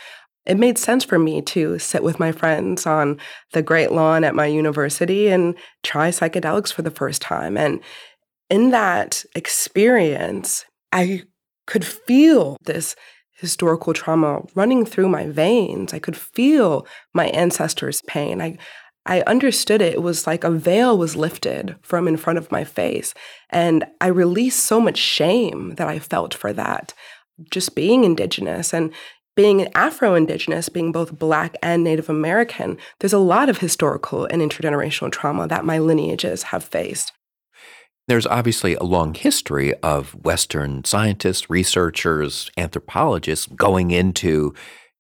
[0.50, 3.20] it made sense for me to sit with my friends on
[3.54, 7.56] the great lawn at my university and try psychedelics for the first time.
[7.56, 7.80] And
[8.50, 11.22] in that experience, I
[11.68, 12.96] could feel this
[13.34, 15.94] historical trauma running through my veins.
[15.94, 18.42] I could feel my ancestors' pain.
[18.42, 18.58] I,
[19.06, 19.94] I understood it.
[19.94, 23.14] It was like a veil was lifted from in front of my face.
[23.52, 26.96] And I released so much shame that I felt for that,
[27.52, 28.74] just being Indigenous.
[28.74, 28.92] And
[29.40, 34.26] being an Afro Indigenous, being both Black and Native American, there's a lot of historical
[34.26, 37.14] and intergenerational trauma that my lineages have faced.
[38.10, 44.54] There's obviously a long history of Western scientists, researchers, anthropologists going into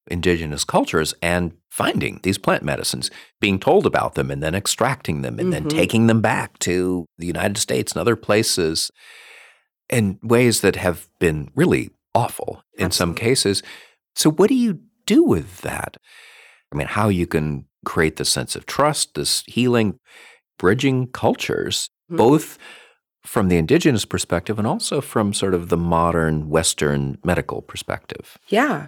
[0.09, 5.37] indigenous cultures and finding these plant medicines, being told about them and then extracting them
[5.37, 5.67] and mm-hmm.
[5.67, 8.89] then taking them back to the United States and other places
[9.89, 12.93] in ways that have been really awful in Absolutely.
[12.93, 13.63] some cases.
[14.19, 15.95] So, what do you do with that?
[16.73, 19.97] I mean, how you can create the sense of trust, this healing,
[20.57, 22.17] bridging cultures, mm-hmm.
[22.17, 22.57] both
[23.23, 28.37] from the indigenous perspective and also from sort of the modern Western medical perspective.
[28.49, 28.87] Yeah.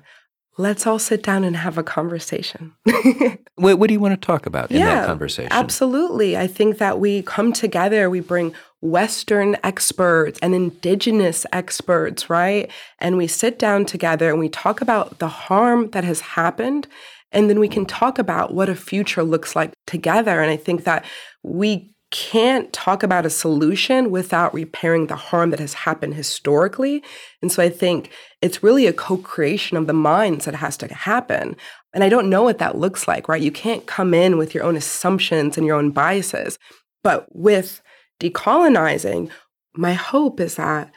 [0.62, 2.74] Let's all sit down and have a conversation.
[3.56, 5.52] what, what, do you want to talk about in yeah, that conversation?
[5.52, 6.38] Absolutely.
[6.38, 12.69] I think that we come together, we bring Western experts and indigenous experts, right?
[13.00, 16.88] And we sit down together and we talk about the harm that has happened
[17.32, 20.41] And then we can talk about what a future looks like together.
[20.41, 21.06] And I think that
[21.43, 27.02] we can't talk about a solution without repairing the harm that has happened historically.
[27.41, 30.93] And so I think it's really a co creation of the minds that has to
[30.93, 31.56] happen.
[31.93, 33.41] And I don't know what that looks like, right?
[33.41, 36.60] You can't come in with your own assumptions and your own biases.
[37.04, 37.82] But with
[38.19, 39.32] decolonizing,
[39.74, 40.91] my hope is that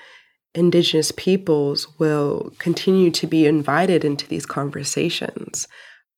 [0.55, 5.67] Indigenous peoples will continue to be invited into these conversations,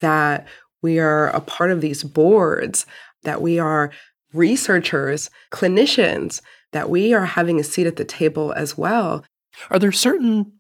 [0.01, 0.47] that
[0.83, 2.85] we are a part of these boards,
[3.23, 3.93] that we are
[4.37, 6.41] researchers, clinicians,
[6.73, 9.25] that we are having a seat at the table as well.
[9.71, 10.53] Are there certain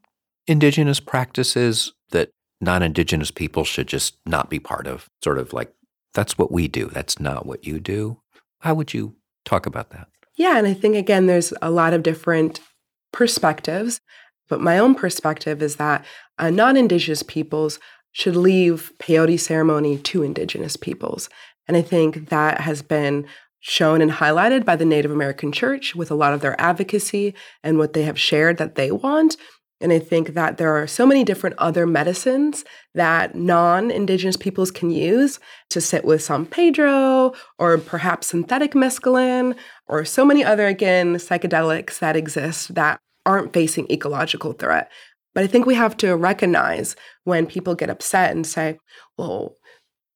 [0.46, 5.08] indigenous practices that non indigenous people should just not be part of?
[5.22, 5.72] Sort of like,
[6.14, 8.20] that's what we do, that's not what you do.
[8.60, 10.08] How would you talk about that?
[10.36, 12.60] Yeah, and I think again, there's a lot of different
[13.12, 14.00] perspectives,
[14.48, 16.04] but my own perspective is that
[16.38, 17.78] uh, non indigenous peoples
[18.12, 21.28] should leave peyote ceremony to indigenous peoples.
[21.68, 23.26] And I think that has been
[23.68, 27.78] shown and highlighted by the Native American Church with a lot of their advocacy and
[27.78, 29.36] what they have shared that they want.
[29.80, 34.70] And I think that there are so many different other medicines that non Indigenous peoples
[34.70, 39.56] can use to sit with San Pedro or perhaps synthetic mescaline
[39.88, 44.90] or so many other, again, psychedelics that exist that aren't facing ecological threat.
[45.34, 48.78] But I think we have to recognize when people get upset and say,
[49.18, 49.56] well,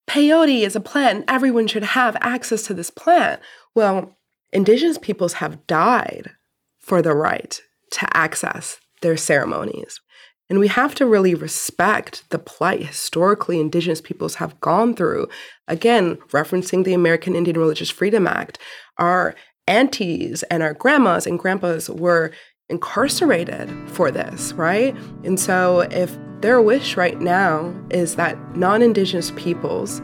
[0.08, 3.40] peyote is a plant everyone should have access to this plant.
[3.74, 4.16] Well,
[4.52, 6.30] indigenous peoples have died
[6.78, 7.60] for the right
[7.92, 10.00] to access their ceremonies.
[10.48, 15.28] And we have to really respect the plight historically indigenous peoples have gone through.
[15.68, 18.58] Again, referencing the American Indian Religious Freedom Act,
[18.98, 19.36] our
[19.68, 22.32] aunties and our grandmas and grandpas were
[22.70, 24.96] incarcerated for this, right?
[25.24, 30.00] And so if their wish right now is that non Indigenous peoples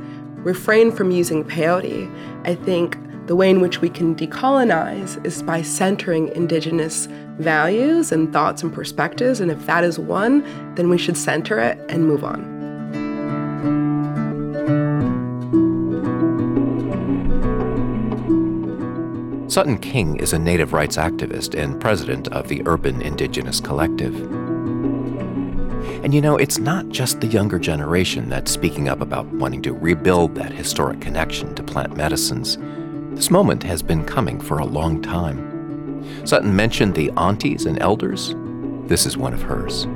[0.46, 2.08] refrain from using peyote.
[2.44, 7.06] I think the way in which we can decolonize is by centering Indigenous
[7.38, 9.40] values and thoughts and perspectives.
[9.40, 10.44] And if that is one,
[10.76, 12.55] then we should center it and move on.
[19.48, 24.14] Sutton King is a native rights activist and president of the Urban Indigenous Collective.
[26.02, 29.72] And you know, it's not just the younger generation that's speaking up about wanting to
[29.72, 32.58] rebuild that historic connection to plant medicines.
[33.12, 36.04] This moment has been coming for a long time.
[36.26, 38.34] Sutton mentioned the aunties and elders.
[38.88, 39.86] This is one of hers.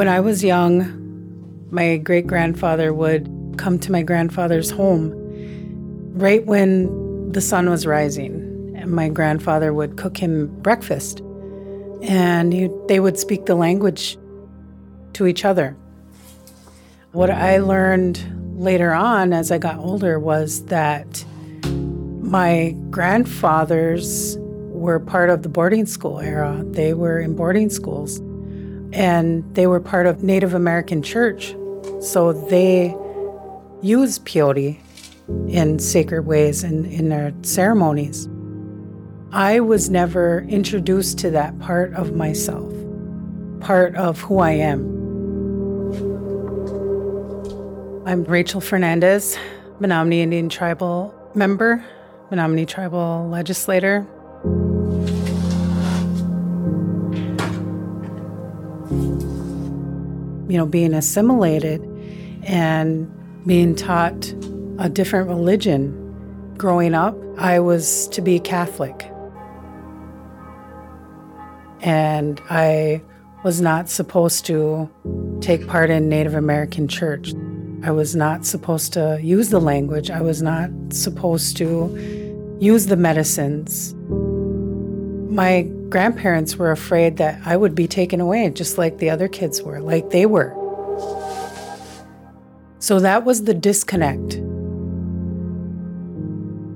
[0.00, 5.12] When I was young, my great grandfather would come to my grandfather's home
[6.14, 8.72] right when the sun was rising.
[8.78, 11.20] And my grandfather would cook him breakfast.
[12.00, 14.16] And he, they would speak the language
[15.12, 15.76] to each other.
[17.12, 21.22] What I learned later on as I got older was that
[22.22, 24.38] my grandfathers
[24.70, 26.64] were part of the boarding school era.
[26.68, 28.18] They were in boarding schools
[28.92, 31.54] and they were part of Native American church.
[32.00, 32.94] So they
[33.82, 34.80] use peyote
[35.48, 38.28] in sacred ways and in, their ceremonies.
[39.32, 42.72] I was never introduced to that part of myself,
[43.60, 44.98] part of who I am.
[48.06, 49.38] I'm Rachel Fernandez,
[49.78, 51.84] Menominee Indian Tribal member,
[52.30, 54.04] Menominee Tribal legislator,
[60.50, 61.80] you know, being assimilated
[62.44, 63.08] and
[63.46, 64.34] being taught
[64.78, 65.96] a different religion.
[66.56, 69.10] Growing up, I was to be Catholic.
[71.80, 73.00] And I
[73.44, 74.90] was not supposed to
[75.40, 77.32] take part in Native American church.
[77.82, 80.10] I was not supposed to use the language.
[80.10, 83.94] I was not supposed to use the medicines.
[85.30, 89.62] My grandparents were afraid that I would be taken away, just like the other kids
[89.62, 90.56] were, like they were.
[92.80, 94.32] So that was the disconnect.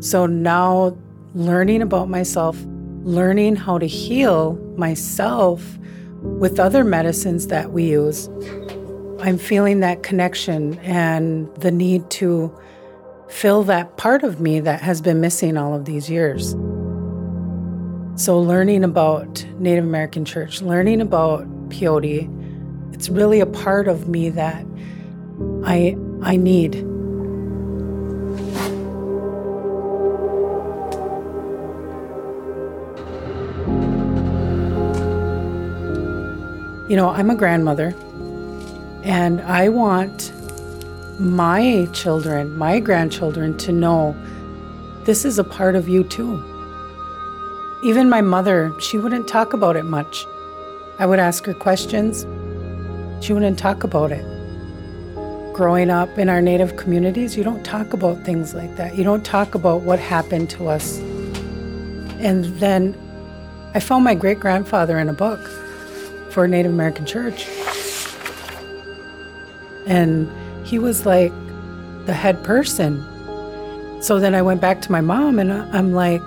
[0.04, 0.96] So now,
[1.34, 2.56] learning about myself,
[3.02, 5.78] learning how to heal myself
[6.22, 8.28] with other medicines that we use,
[9.20, 12.56] I'm feeling that connection and the need to
[13.28, 16.54] fill that part of me that has been missing all of these years.
[18.16, 22.30] So, learning about Native American church, learning about peyote,
[22.94, 24.64] it's really a part of me that
[25.64, 26.76] I, I need.
[36.88, 37.96] You know, I'm a grandmother,
[39.02, 40.32] and I want
[41.18, 44.14] my children, my grandchildren, to know
[45.02, 46.53] this is a part of you too.
[47.84, 50.24] Even my mother, she wouldn't talk about it much.
[50.98, 52.22] I would ask her questions,
[53.22, 54.24] she wouldn't talk about it.
[55.52, 58.96] Growing up in our Native communities, you don't talk about things like that.
[58.96, 60.96] You don't talk about what happened to us.
[62.20, 62.96] And then
[63.74, 65.46] I found my great grandfather in a book
[66.30, 67.46] for a Native American Church.
[69.86, 70.32] And
[70.66, 71.32] he was like
[72.06, 73.02] the head person.
[74.02, 76.22] So then I went back to my mom and I'm like,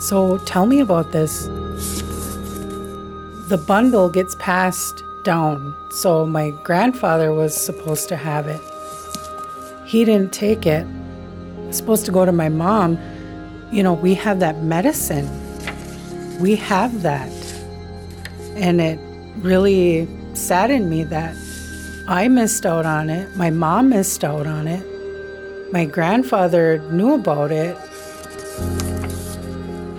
[0.00, 1.44] so tell me about this.
[3.48, 5.74] The bundle gets passed down.
[5.90, 8.60] So my grandfather was supposed to have it.
[9.84, 10.86] He didn't take it.
[11.70, 12.98] Supposed to go to my mom.
[13.70, 15.28] You know, we have that medicine.
[16.40, 17.30] We have that.
[18.56, 18.98] And it
[19.38, 21.36] really saddened me that
[22.08, 23.36] I missed out on it.
[23.36, 24.82] My mom missed out on it.
[25.72, 27.76] My grandfather knew about it.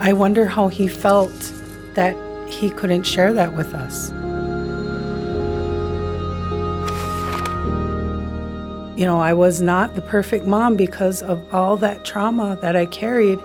[0.04, 1.54] I wonder how he felt
[1.94, 2.18] that
[2.50, 4.10] he couldn't share that with us.
[9.00, 12.88] You know, I was not the perfect mom because of all that trauma that I
[12.88, 13.38] carried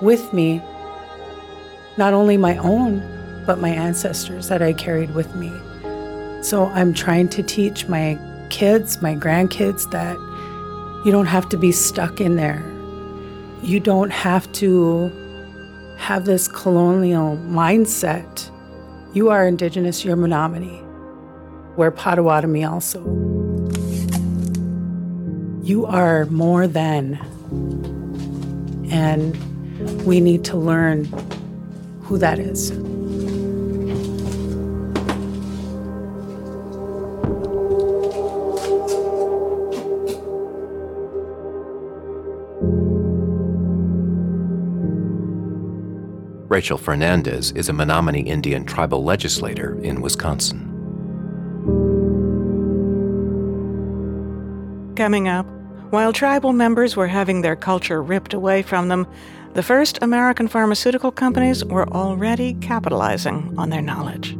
[0.00, 0.62] with me.
[1.98, 3.02] Not only my own,
[3.44, 5.52] but my ancestors that I carried with me.
[6.42, 8.18] So I'm trying to teach my
[8.48, 10.16] kids, my grandkids, that
[11.04, 12.64] you don't have to be stuck in there.
[13.62, 15.12] You don't have to
[15.96, 18.50] have this colonial mindset.
[19.14, 20.82] You are Indigenous, you're Menominee.
[21.76, 23.00] We're Potawatomi also.
[25.62, 27.14] You are more than.
[28.90, 29.36] And
[30.06, 31.06] we need to learn
[32.02, 32.70] who that is.
[46.56, 50.62] Rachel Fernandez is a Menominee Indian tribal legislator in Wisconsin.
[54.96, 55.44] Coming up,
[55.90, 59.06] while tribal members were having their culture ripped away from them,
[59.52, 64.30] the first American pharmaceutical companies were already capitalizing on their knowledge.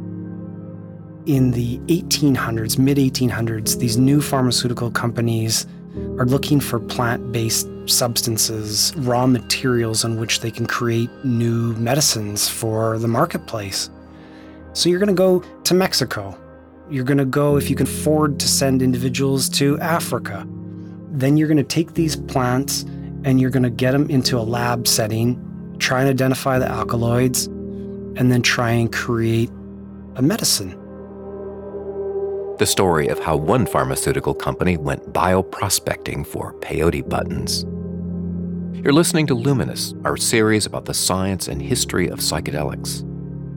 [1.27, 5.67] In the 1800s, mid 1800s, these new pharmaceutical companies
[6.19, 12.49] are looking for plant based substances, raw materials on which they can create new medicines
[12.49, 13.91] for the marketplace.
[14.73, 16.39] So you're going to go to Mexico.
[16.91, 20.47] You're going to go, if you can afford to send individuals to Africa.
[21.11, 22.83] Then you're going to take these plants
[23.25, 27.47] and you're going to get them into a lab setting, try and identify the alkaloids,
[27.47, 29.51] and then try and create
[30.17, 30.79] a medicine.
[32.59, 37.65] The story of how one pharmaceutical company went bioprospecting for peyote buttons.
[38.83, 43.03] You're listening to Luminous, our series about the science and history of psychedelics.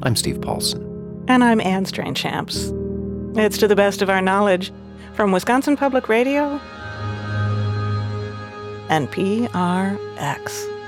[0.04, 0.84] I'm Steve Paulson.
[1.30, 3.38] And I'm Anne Strainchamps.
[3.38, 4.70] It's to the best of our knowledge
[5.14, 6.60] from Wisconsin Public Radio
[8.89, 10.79] and PRX.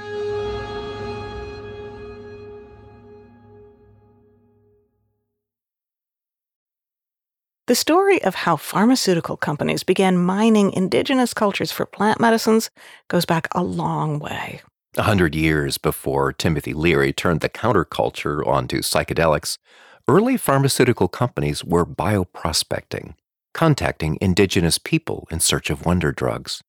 [7.71, 12.69] The story of how pharmaceutical companies began mining indigenous cultures for plant medicines
[13.07, 14.59] goes back a long way.
[14.97, 19.57] A hundred years before Timothy Leary turned the counterculture onto psychedelics,
[20.05, 23.13] early pharmaceutical companies were bioprospecting,
[23.53, 26.61] contacting indigenous people in search of wonder drugs.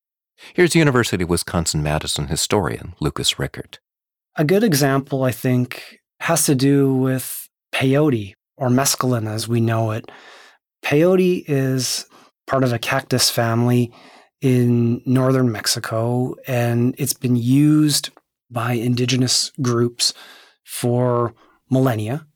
[0.55, 3.79] Here's University of Wisconsin Madison historian Lucas Richert.
[4.37, 9.91] A good example, I think, has to do with peyote, or mescaline as we know
[9.91, 10.09] it.
[10.85, 12.07] Peyote is
[12.47, 13.93] part of a cactus family
[14.41, 18.11] in northern Mexico, and it's been used
[18.51, 20.13] by indigenous groups
[20.65, 21.35] for
[21.71, 22.27] millennia.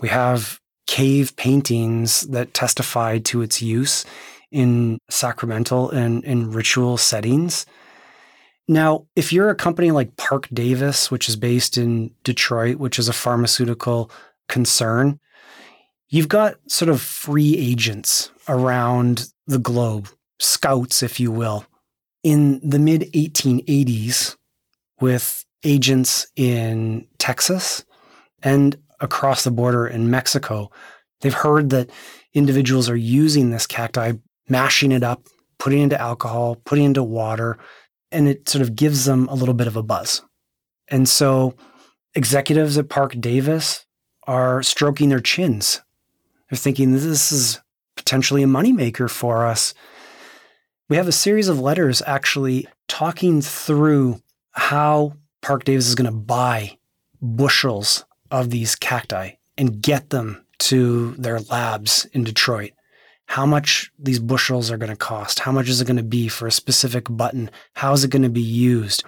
[0.00, 4.04] We have cave paintings that testify to its use
[4.50, 7.66] in sacramental and in ritual settings.
[8.66, 13.08] Now, if you're a company like Parke Davis, which is based in Detroit, which is
[13.08, 14.10] a pharmaceutical
[14.48, 15.20] concern,
[16.08, 21.66] you've got sort of free agents around the globe, scouts, if you will.
[22.22, 24.36] In the mid 1880s,
[25.00, 27.84] with agents in Texas,
[28.42, 30.70] and across the border in Mexico.
[31.20, 31.90] They've heard that
[32.34, 34.12] individuals are using this cacti,
[34.48, 35.26] mashing it up,
[35.58, 37.58] putting it into alcohol, putting it into water,
[38.12, 40.22] and it sort of gives them a little bit of a buzz.
[40.88, 41.54] And so
[42.14, 43.84] executives at Parke Davis
[44.26, 45.82] are stroking their chins.
[46.50, 47.60] They're thinking this is
[47.96, 49.74] potentially a moneymaker for us.
[50.88, 54.22] We have a series of letters actually talking through
[54.52, 56.78] how Parke Davis is going to buy
[57.20, 62.72] bushels of these cacti and get them to their labs in Detroit.
[63.26, 65.40] How much these bushels are going to cost?
[65.40, 67.50] How much is it going to be for a specific button?
[67.74, 69.04] How is it going to be used?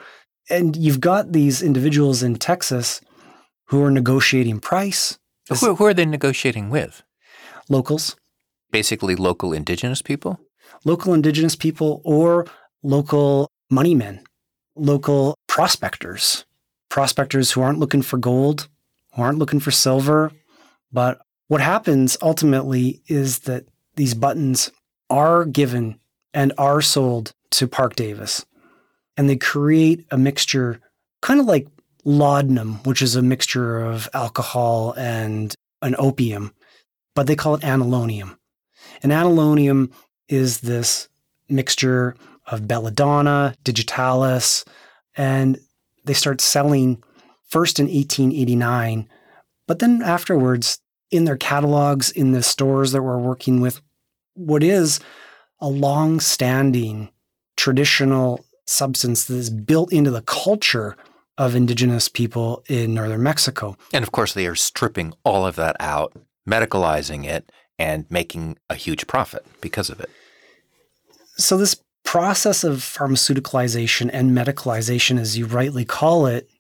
[0.50, 3.00] And you've got these individuals in Texas
[3.66, 5.18] who are negotiating price.
[5.60, 7.02] Who, who are they negotiating with?
[7.70, 8.16] Locals.
[8.72, 10.38] Basically, local indigenous people?
[10.84, 12.46] Local indigenous people or
[12.82, 14.20] local money men,
[14.74, 16.44] local prospectors,
[16.88, 18.68] prospectors who aren't looking for gold,
[19.14, 20.32] who aren't looking for silver.
[20.92, 23.64] But what happens ultimately is that
[23.96, 24.70] these buttons
[25.08, 25.98] are given
[26.34, 28.44] and are sold to Parke Davis.
[29.16, 30.80] And they create a mixture,
[31.22, 31.68] kind of like
[32.04, 36.54] laudanum, which is a mixture of alcohol and an opium,
[37.14, 38.36] but they call it anhalonium.
[39.02, 39.92] And anhalonium
[40.28, 41.08] is this
[41.48, 42.14] mixture
[42.46, 44.64] of belladonna, digitalis,
[45.16, 45.58] and
[46.04, 47.02] they start selling
[47.48, 49.08] first in 1889,
[49.66, 50.80] but then afterwards
[51.10, 53.80] in their catalogs, in the stores that we're working with,
[54.34, 55.00] what is
[55.60, 57.10] a long standing
[57.56, 60.96] traditional substance that is built into the culture
[61.36, 63.76] of indigenous people in northern Mexico.
[63.92, 66.14] And of course, they are stripping all of that out,
[66.50, 70.10] medicalizing it, and making a huge profit because of it.
[71.36, 76.50] So, this process of pharmaceuticalization and medicalization, as you rightly call it,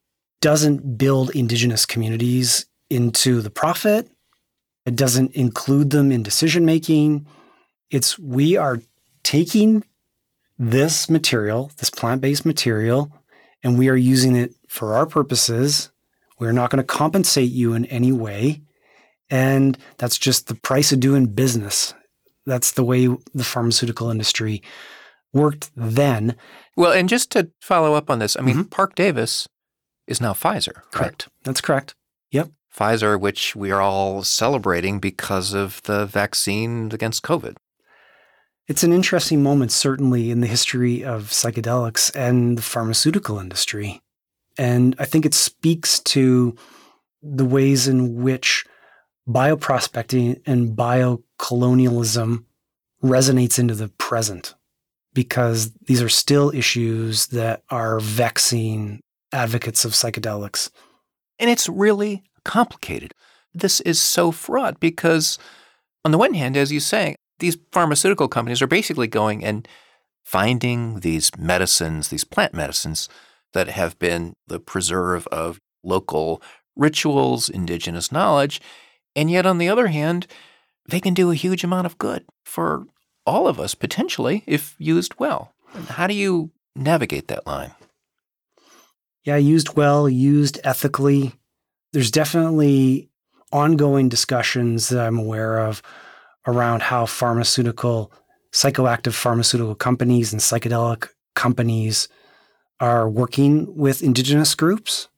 [0.40, 4.08] doesn't build indigenous communities into the profit.
[4.86, 7.26] It doesn't include them in decision making.
[7.90, 8.80] It's we are
[9.22, 9.84] taking
[10.58, 13.12] this material, this plant based material,
[13.62, 15.90] and we are using it for our purposes.
[16.38, 18.62] We're not going to compensate you in any way.
[19.30, 21.94] And that's just the price of doing business.
[22.46, 24.62] That's the way the pharmaceutical industry
[25.32, 26.36] worked then.
[26.76, 28.68] Well, and just to follow up on this, I mean, mm-hmm.
[28.68, 29.48] Parke Davis
[30.06, 30.74] is now Pfizer.
[30.74, 30.92] Correct.
[30.92, 31.28] correct.
[31.44, 31.94] That's correct.
[32.32, 32.50] Yep.
[32.76, 37.56] Pfizer, which we are all celebrating because of the vaccine against COVID.
[38.68, 44.00] It's an interesting moment, certainly, in the history of psychedelics and the pharmaceutical industry.
[44.56, 46.54] And I think it speaks to
[47.22, 48.64] the ways in which
[49.32, 52.44] bioprospecting and biocolonialism
[53.02, 54.54] resonates into the present
[55.14, 59.00] because these are still issues that are vexing
[59.32, 60.70] advocates of psychedelics.
[61.38, 63.12] And it's really complicated.
[63.54, 65.38] This is so fraught because,
[66.04, 69.66] on the one hand, as you say, these pharmaceutical companies are basically going and
[70.22, 73.08] finding these medicines, these plant medicines
[73.52, 76.40] that have been the preserve of local
[76.76, 78.60] rituals, indigenous knowledge.
[79.16, 80.26] And yet, on the other hand,
[80.88, 82.86] they can do a huge amount of good for
[83.26, 85.52] all of us potentially if used well.
[85.88, 87.72] How do you navigate that line?
[89.24, 91.34] Yeah, used well, used ethically.
[91.92, 93.10] There's definitely
[93.52, 95.82] ongoing discussions that I'm aware of
[96.46, 98.12] around how pharmaceutical,
[98.52, 102.08] psychoactive pharmaceutical companies and psychedelic companies
[102.80, 105.08] are working with indigenous groups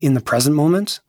[0.00, 1.00] in the present moment,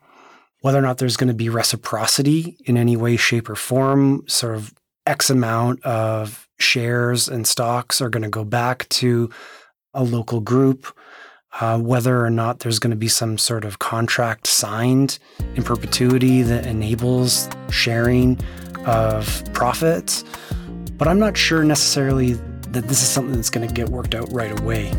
[0.61, 4.55] whether or not there's going to be reciprocity in any way, shape, or form, sort
[4.55, 4.73] of
[5.05, 9.29] X amount of shares and stocks are going to go back to
[9.93, 10.95] a local group,
[11.59, 15.17] uh, whether or not there's going to be some sort of contract signed
[15.55, 18.39] in perpetuity that enables sharing
[18.85, 20.23] of profits.
[20.97, 22.33] But I'm not sure necessarily
[22.69, 24.91] that this is something that's going to get worked out right away.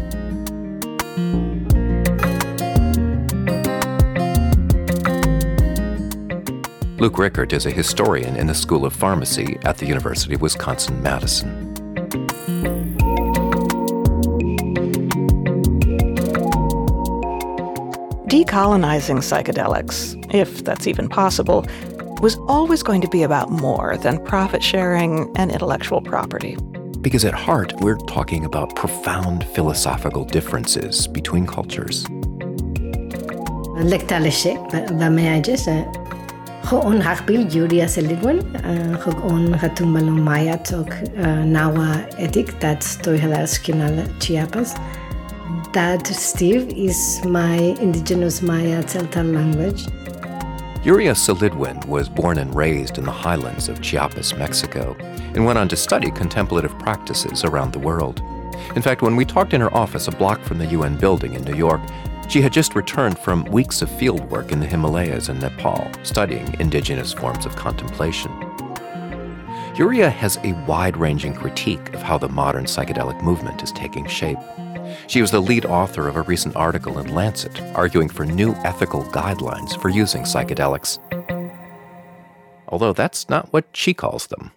[7.02, 11.02] Luke Richert is a historian in the School of Pharmacy at the University of Wisconsin
[11.02, 11.74] Madison.
[18.28, 21.66] Decolonizing psychedelics, if that's even possible,
[22.20, 26.56] was always going to be about more than profit sharing and intellectual property.
[27.00, 32.06] Because at heart, we're talking about profound philosophical differences between cultures.
[36.64, 44.06] Ho'on hakbil Yuria Celidwen, uh, ho'on hatumbalong maya tok uh, nawa etik, that's Toihalas Kinala
[44.20, 44.74] Chiapas.
[45.72, 49.86] That Steve is my indigenous Maya Tseltal language.
[50.84, 54.96] Yuria Celidwen was born and raised in the highlands of Chiapas, Mexico,
[55.34, 58.22] and went on to study contemplative practices around the world.
[58.76, 61.42] In fact, when we talked in her office a block from the UN building in
[61.42, 61.80] New York,
[62.32, 67.12] she had just returned from weeks of fieldwork in the Himalayas and Nepal, studying indigenous
[67.12, 68.30] forms of contemplation.
[69.76, 74.38] Yuria has a wide ranging critique of how the modern psychedelic movement is taking shape.
[75.08, 79.04] She was the lead author of a recent article in Lancet arguing for new ethical
[79.04, 80.98] guidelines for using psychedelics.
[82.68, 84.52] Although that's not what she calls them.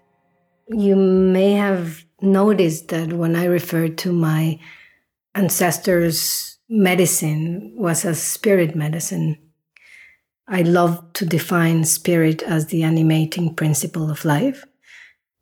[0.69, 4.59] You may have noticed that when I refer to my
[5.33, 9.37] ancestors' medicine was a spirit medicine.
[10.47, 14.65] I love to define spirit as the animating principle of life.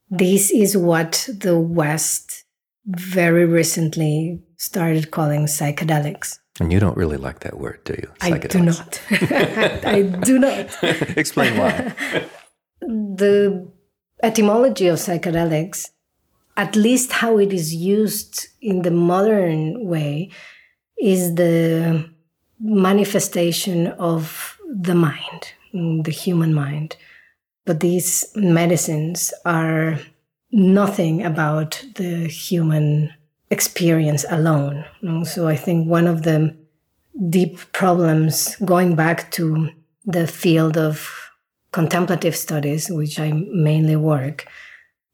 [0.10, 2.46] This is what the West
[2.86, 6.40] very recently started calling psychedelics.
[6.60, 8.12] And you don't really like that word, do you?
[8.22, 9.02] I do not.
[9.10, 10.84] I do not.
[11.18, 11.94] Explain why.
[12.82, 13.68] the
[14.22, 15.90] etymology of psychedelics,
[16.56, 20.30] at least how it is used in the modern way,
[21.00, 22.10] is the
[22.60, 26.96] manifestation of the mind, the human mind.
[27.66, 30.00] But these medicines are
[30.52, 33.14] nothing about the human
[33.50, 34.86] experience alone.
[35.26, 36.56] So I think one of the
[37.30, 39.70] deep problems going back to
[40.06, 41.32] the field of
[41.72, 44.46] contemplative studies, which I mainly work,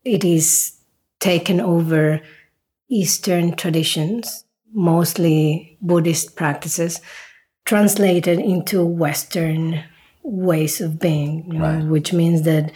[0.03, 0.77] it is
[1.19, 2.21] taken over
[2.89, 7.01] Eastern traditions, mostly Buddhist practices,
[7.65, 9.83] translated into Western
[10.23, 11.85] ways of being, you know, right.
[11.85, 12.71] which means that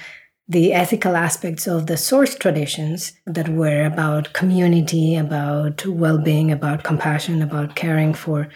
[0.48, 6.84] the ethical aspects of the source traditions that were about community, about well being, about
[6.84, 8.50] compassion, about caring for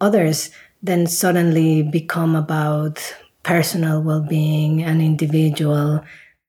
[0.00, 0.50] others,
[0.82, 6.04] then suddenly become about personal well being and individual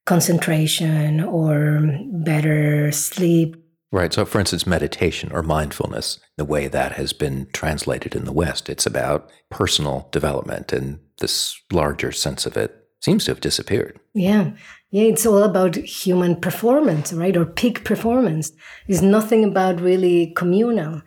[0.06, 1.82] concentration or
[2.12, 3.56] better sleep.
[3.94, 4.12] Right.
[4.12, 8.68] So, for instance, meditation or mindfulness, the way that has been translated in the West,
[8.68, 14.00] it's about personal development, and this larger sense of it seems to have disappeared.
[14.16, 14.54] Yeah.
[14.90, 17.38] Yeah, it's all about human performance, right?
[17.38, 18.52] Or peak performance.
[18.88, 21.04] It's nothing about really communal.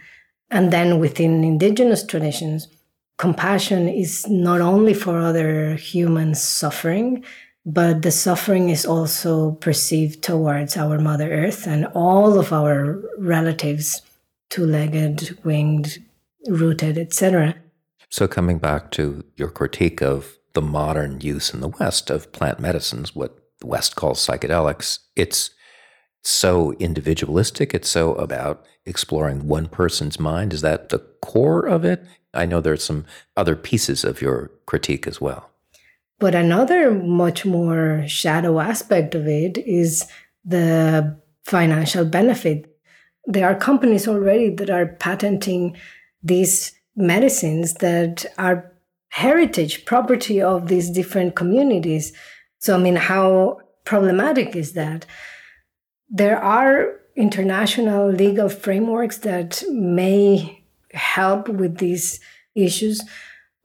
[0.52, 2.68] And then within indigenous traditions,
[3.18, 7.24] compassion is not only for other humans suffering,
[7.66, 14.02] but the suffering is also perceived towards our Mother Earth and all of our relatives,
[14.50, 15.98] two legged, winged,
[16.46, 17.56] rooted, etc.
[18.08, 22.60] So, coming back to your critique of the modern use in the West of plant
[22.60, 25.50] medicines, what the West calls psychedelics, it's
[26.22, 27.74] so individualistic.
[27.74, 30.52] It's so about exploring one person's mind.
[30.52, 32.04] Is that the core of it?
[32.32, 33.06] I know there's some
[33.36, 35.50] other pieces of your critique as well.
[36.18, 40.06] But another much more shadow aspect of it is
[40.44, 42.74] the financial benefit.
[43.26, 45.76] There are companies already that are patenting
[46.22, 48.72] these medicines that are
[49.08, 52.12] heritage property of these different communities
[52.58, 55.06] so, I mean, how problematic is that?
[56.08, 62.20] There are international legal frameworks that may help with these
[62.54, 63.02] issues.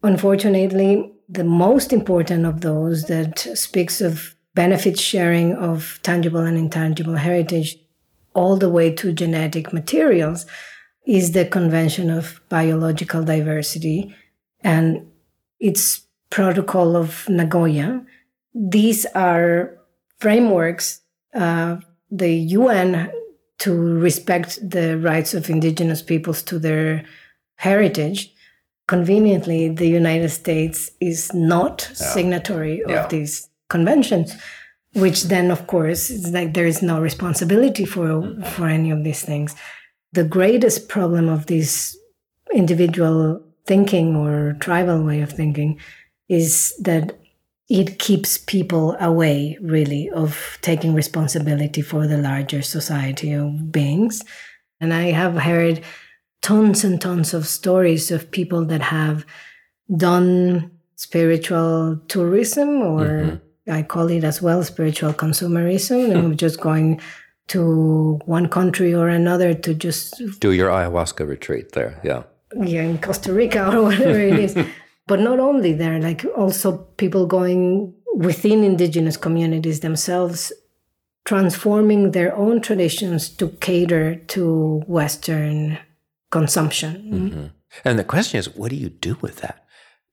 [0.03, 7.15] Unfortunately, the most important of those that speaks of benefit sharing of tangible and intangible
[7.15, 7.77] heritage
[8.33, 10.45] all the way to genetic materials
[11.07, 14.13] is the Convention of Biological Diversity
[14.61, 15.07] and
[15.59, 16.01] its
[16.31, 18.05] Protocol of Nagoya,
[18.55, 19.77] these are
[20.17, 21.01] frameworks,
[21.33, 21.77] uh,
[22.09, 23.11] the UN
[23.59, 27.03] to respect the rights of indigenous peoples to their
[27.55, 28.30] heritage.
[28.91, 32.07] Conveniently, the United States is not yeah.
[32.07, 33.05] signatory yeah.
[33.05, 34.35] of these conventions,
[34.95, 38.43] which then, of course, it's like there is no responsibility for mm-hmm.
[38.43, 39.55] for any of these things.
[40.11, 41.95] The greatest problem of this
[42.53, 45.79] individual thinking or tribal way of thinking
[46.27, 47.17] is that
[47.69, 54.21] it keeps people away really of taking responsibility for the larger society of beings
[54.81, 55.81] and i have heard
[56.41, 59.25] tons and tons of stories of people that have
[59.95, 63.71] done spiritual tourism or mm-hmm.
[63.71, 66.99] i call it as well spiritual consumerism and just going
[67.47, 72.23] to one country or another to just do your ayahuasca retreat there yeah.
[72.55, 74.57] Yeah in costa rica or whatever it is.
[75.11, 80.53] But not only there, like also people going within indigenous communities themselves,
[81.25, 85.77] transforming their own traditions to cater to Western
[86.31, 86.95] consumption.
[87.11, 87.45] Mm-hmm.
[87.85, 89.61] And the question is, what do you do with that?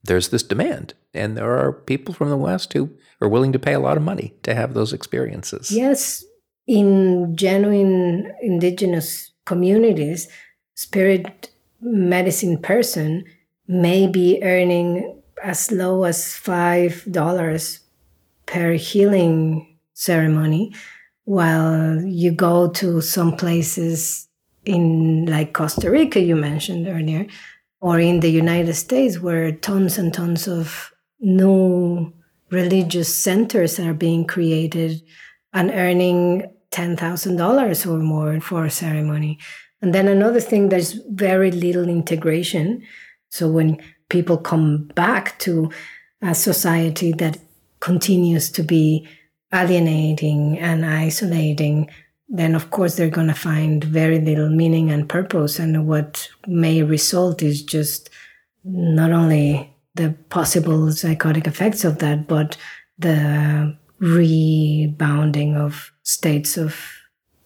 [0.05, 2.91] there's this demand, and there are people from the West who
[3.21, 5.71] are willing to pay a lot of money to have those experiences.
[5.71, 6.25] Yes,
[6.66, 10.29] in genuine indigenous communities,
[10.75, 11.51] spirit
[11.81, 13.25] medicine person
[13.66, 17.81] may be earning as low as five dollars
[18.47, 20.73] per healing ceremony,
[21.25, 24.28] while you go to some places
[24.64, 27.26] in like Costa Rica, you mentioned earlier,
[27.80, 32.12] or in the United States, where tons and tons of new
[32.50, 35.02] religious centers are being created
[35.52, 39.38] and earning $10,000 or more for a ceremony.
[39.80, 42.82] And then another thing, there's very little integration.
[43.30, 45.70] So when people come back to
[46.20, 47.38] a society that
[47.80, 49.09] continues to be
[49.52, 51.88] alienating and isolating,
[52.29, 55.59] then of course they're going to find very little meaning and purpose.
[55.59, 58.11] And what may result is just
[58.64, 62.57] not only the possible psychotic effects of that, but
[62.99, 66.79] the rebounding of states of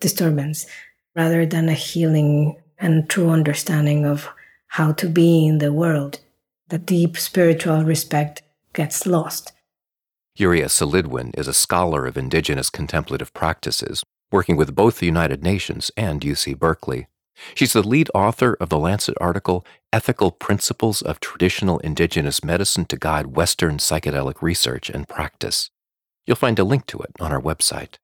[0.00, 0.66] disturbance
[1.14, 4.28] rather than a healing and true understanding of
[4.66, 6.20] how to be in the world.
[6.68, 9.52] The deep spiritual respect gets lost.
[10.38, 14.02] Yuria Celidwen is a scholar of indigenous contemplative practices,
[14.32, 17.06] working with both the United Nations and UC Berkeley.
[17.54, 22.96] She's the lead author of the Lancet article Ethical Principles of Traditional Indigenous Medicine to
[22.96, 25.70] Guide Western Psychedelic Research and Practice.
[26.26, 27.96] You'll find a link to it on our website.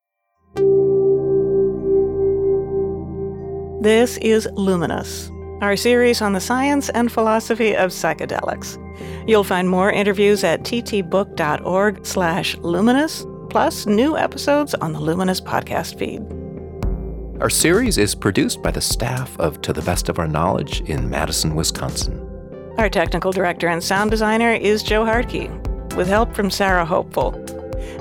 [3.80, 8.76] This is Luminous, our series on the science and philosophy of psychedelics.
[9.28, 15.98] You'll find more interviews at ttbook.org slash luminous, plus new episodes on the Luminous podcast
[15.98, 16.22] feed.
[17.40, 21.08] Our series is produced by the staff of To the Best of Our Knowledge in
[21.08, 22.24] Madison, Wisconsin.
[22.78, 27.34] Our technical director and sound designer is Joe Hardtke, with help from Sarah Hopefl.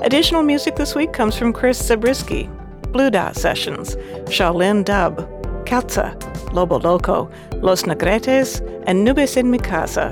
[0.04, 2.50] Additional music this week comes from Chris Zabriskie,
[2.90, 3.96] Blue Dot Sessions,
[4.26, 5.18] Shaolin Dub,
[5.64, 6.14] Katza,
[6.52, 10.10] Lobo Loco, Los Negretes, and Nubes in Mi Casa.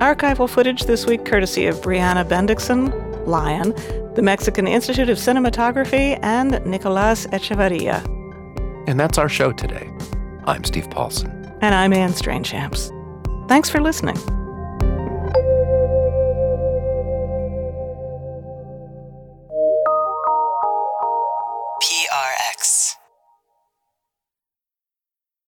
[0.00, 3.74] Archival footage this week courtesy of Brianna Bendixson, Lion,
[4.14, 8.04] the Mexican Institute of Cinematography, and Nicolas Echevarria.
[8.88, 9.90] And that's our show today.
[10.44, 11.30] I'm Steve Paulson.
[11.60, 12.90] And I'm Anne Strainchamps
[13.48, 14.16] Thanks for listening.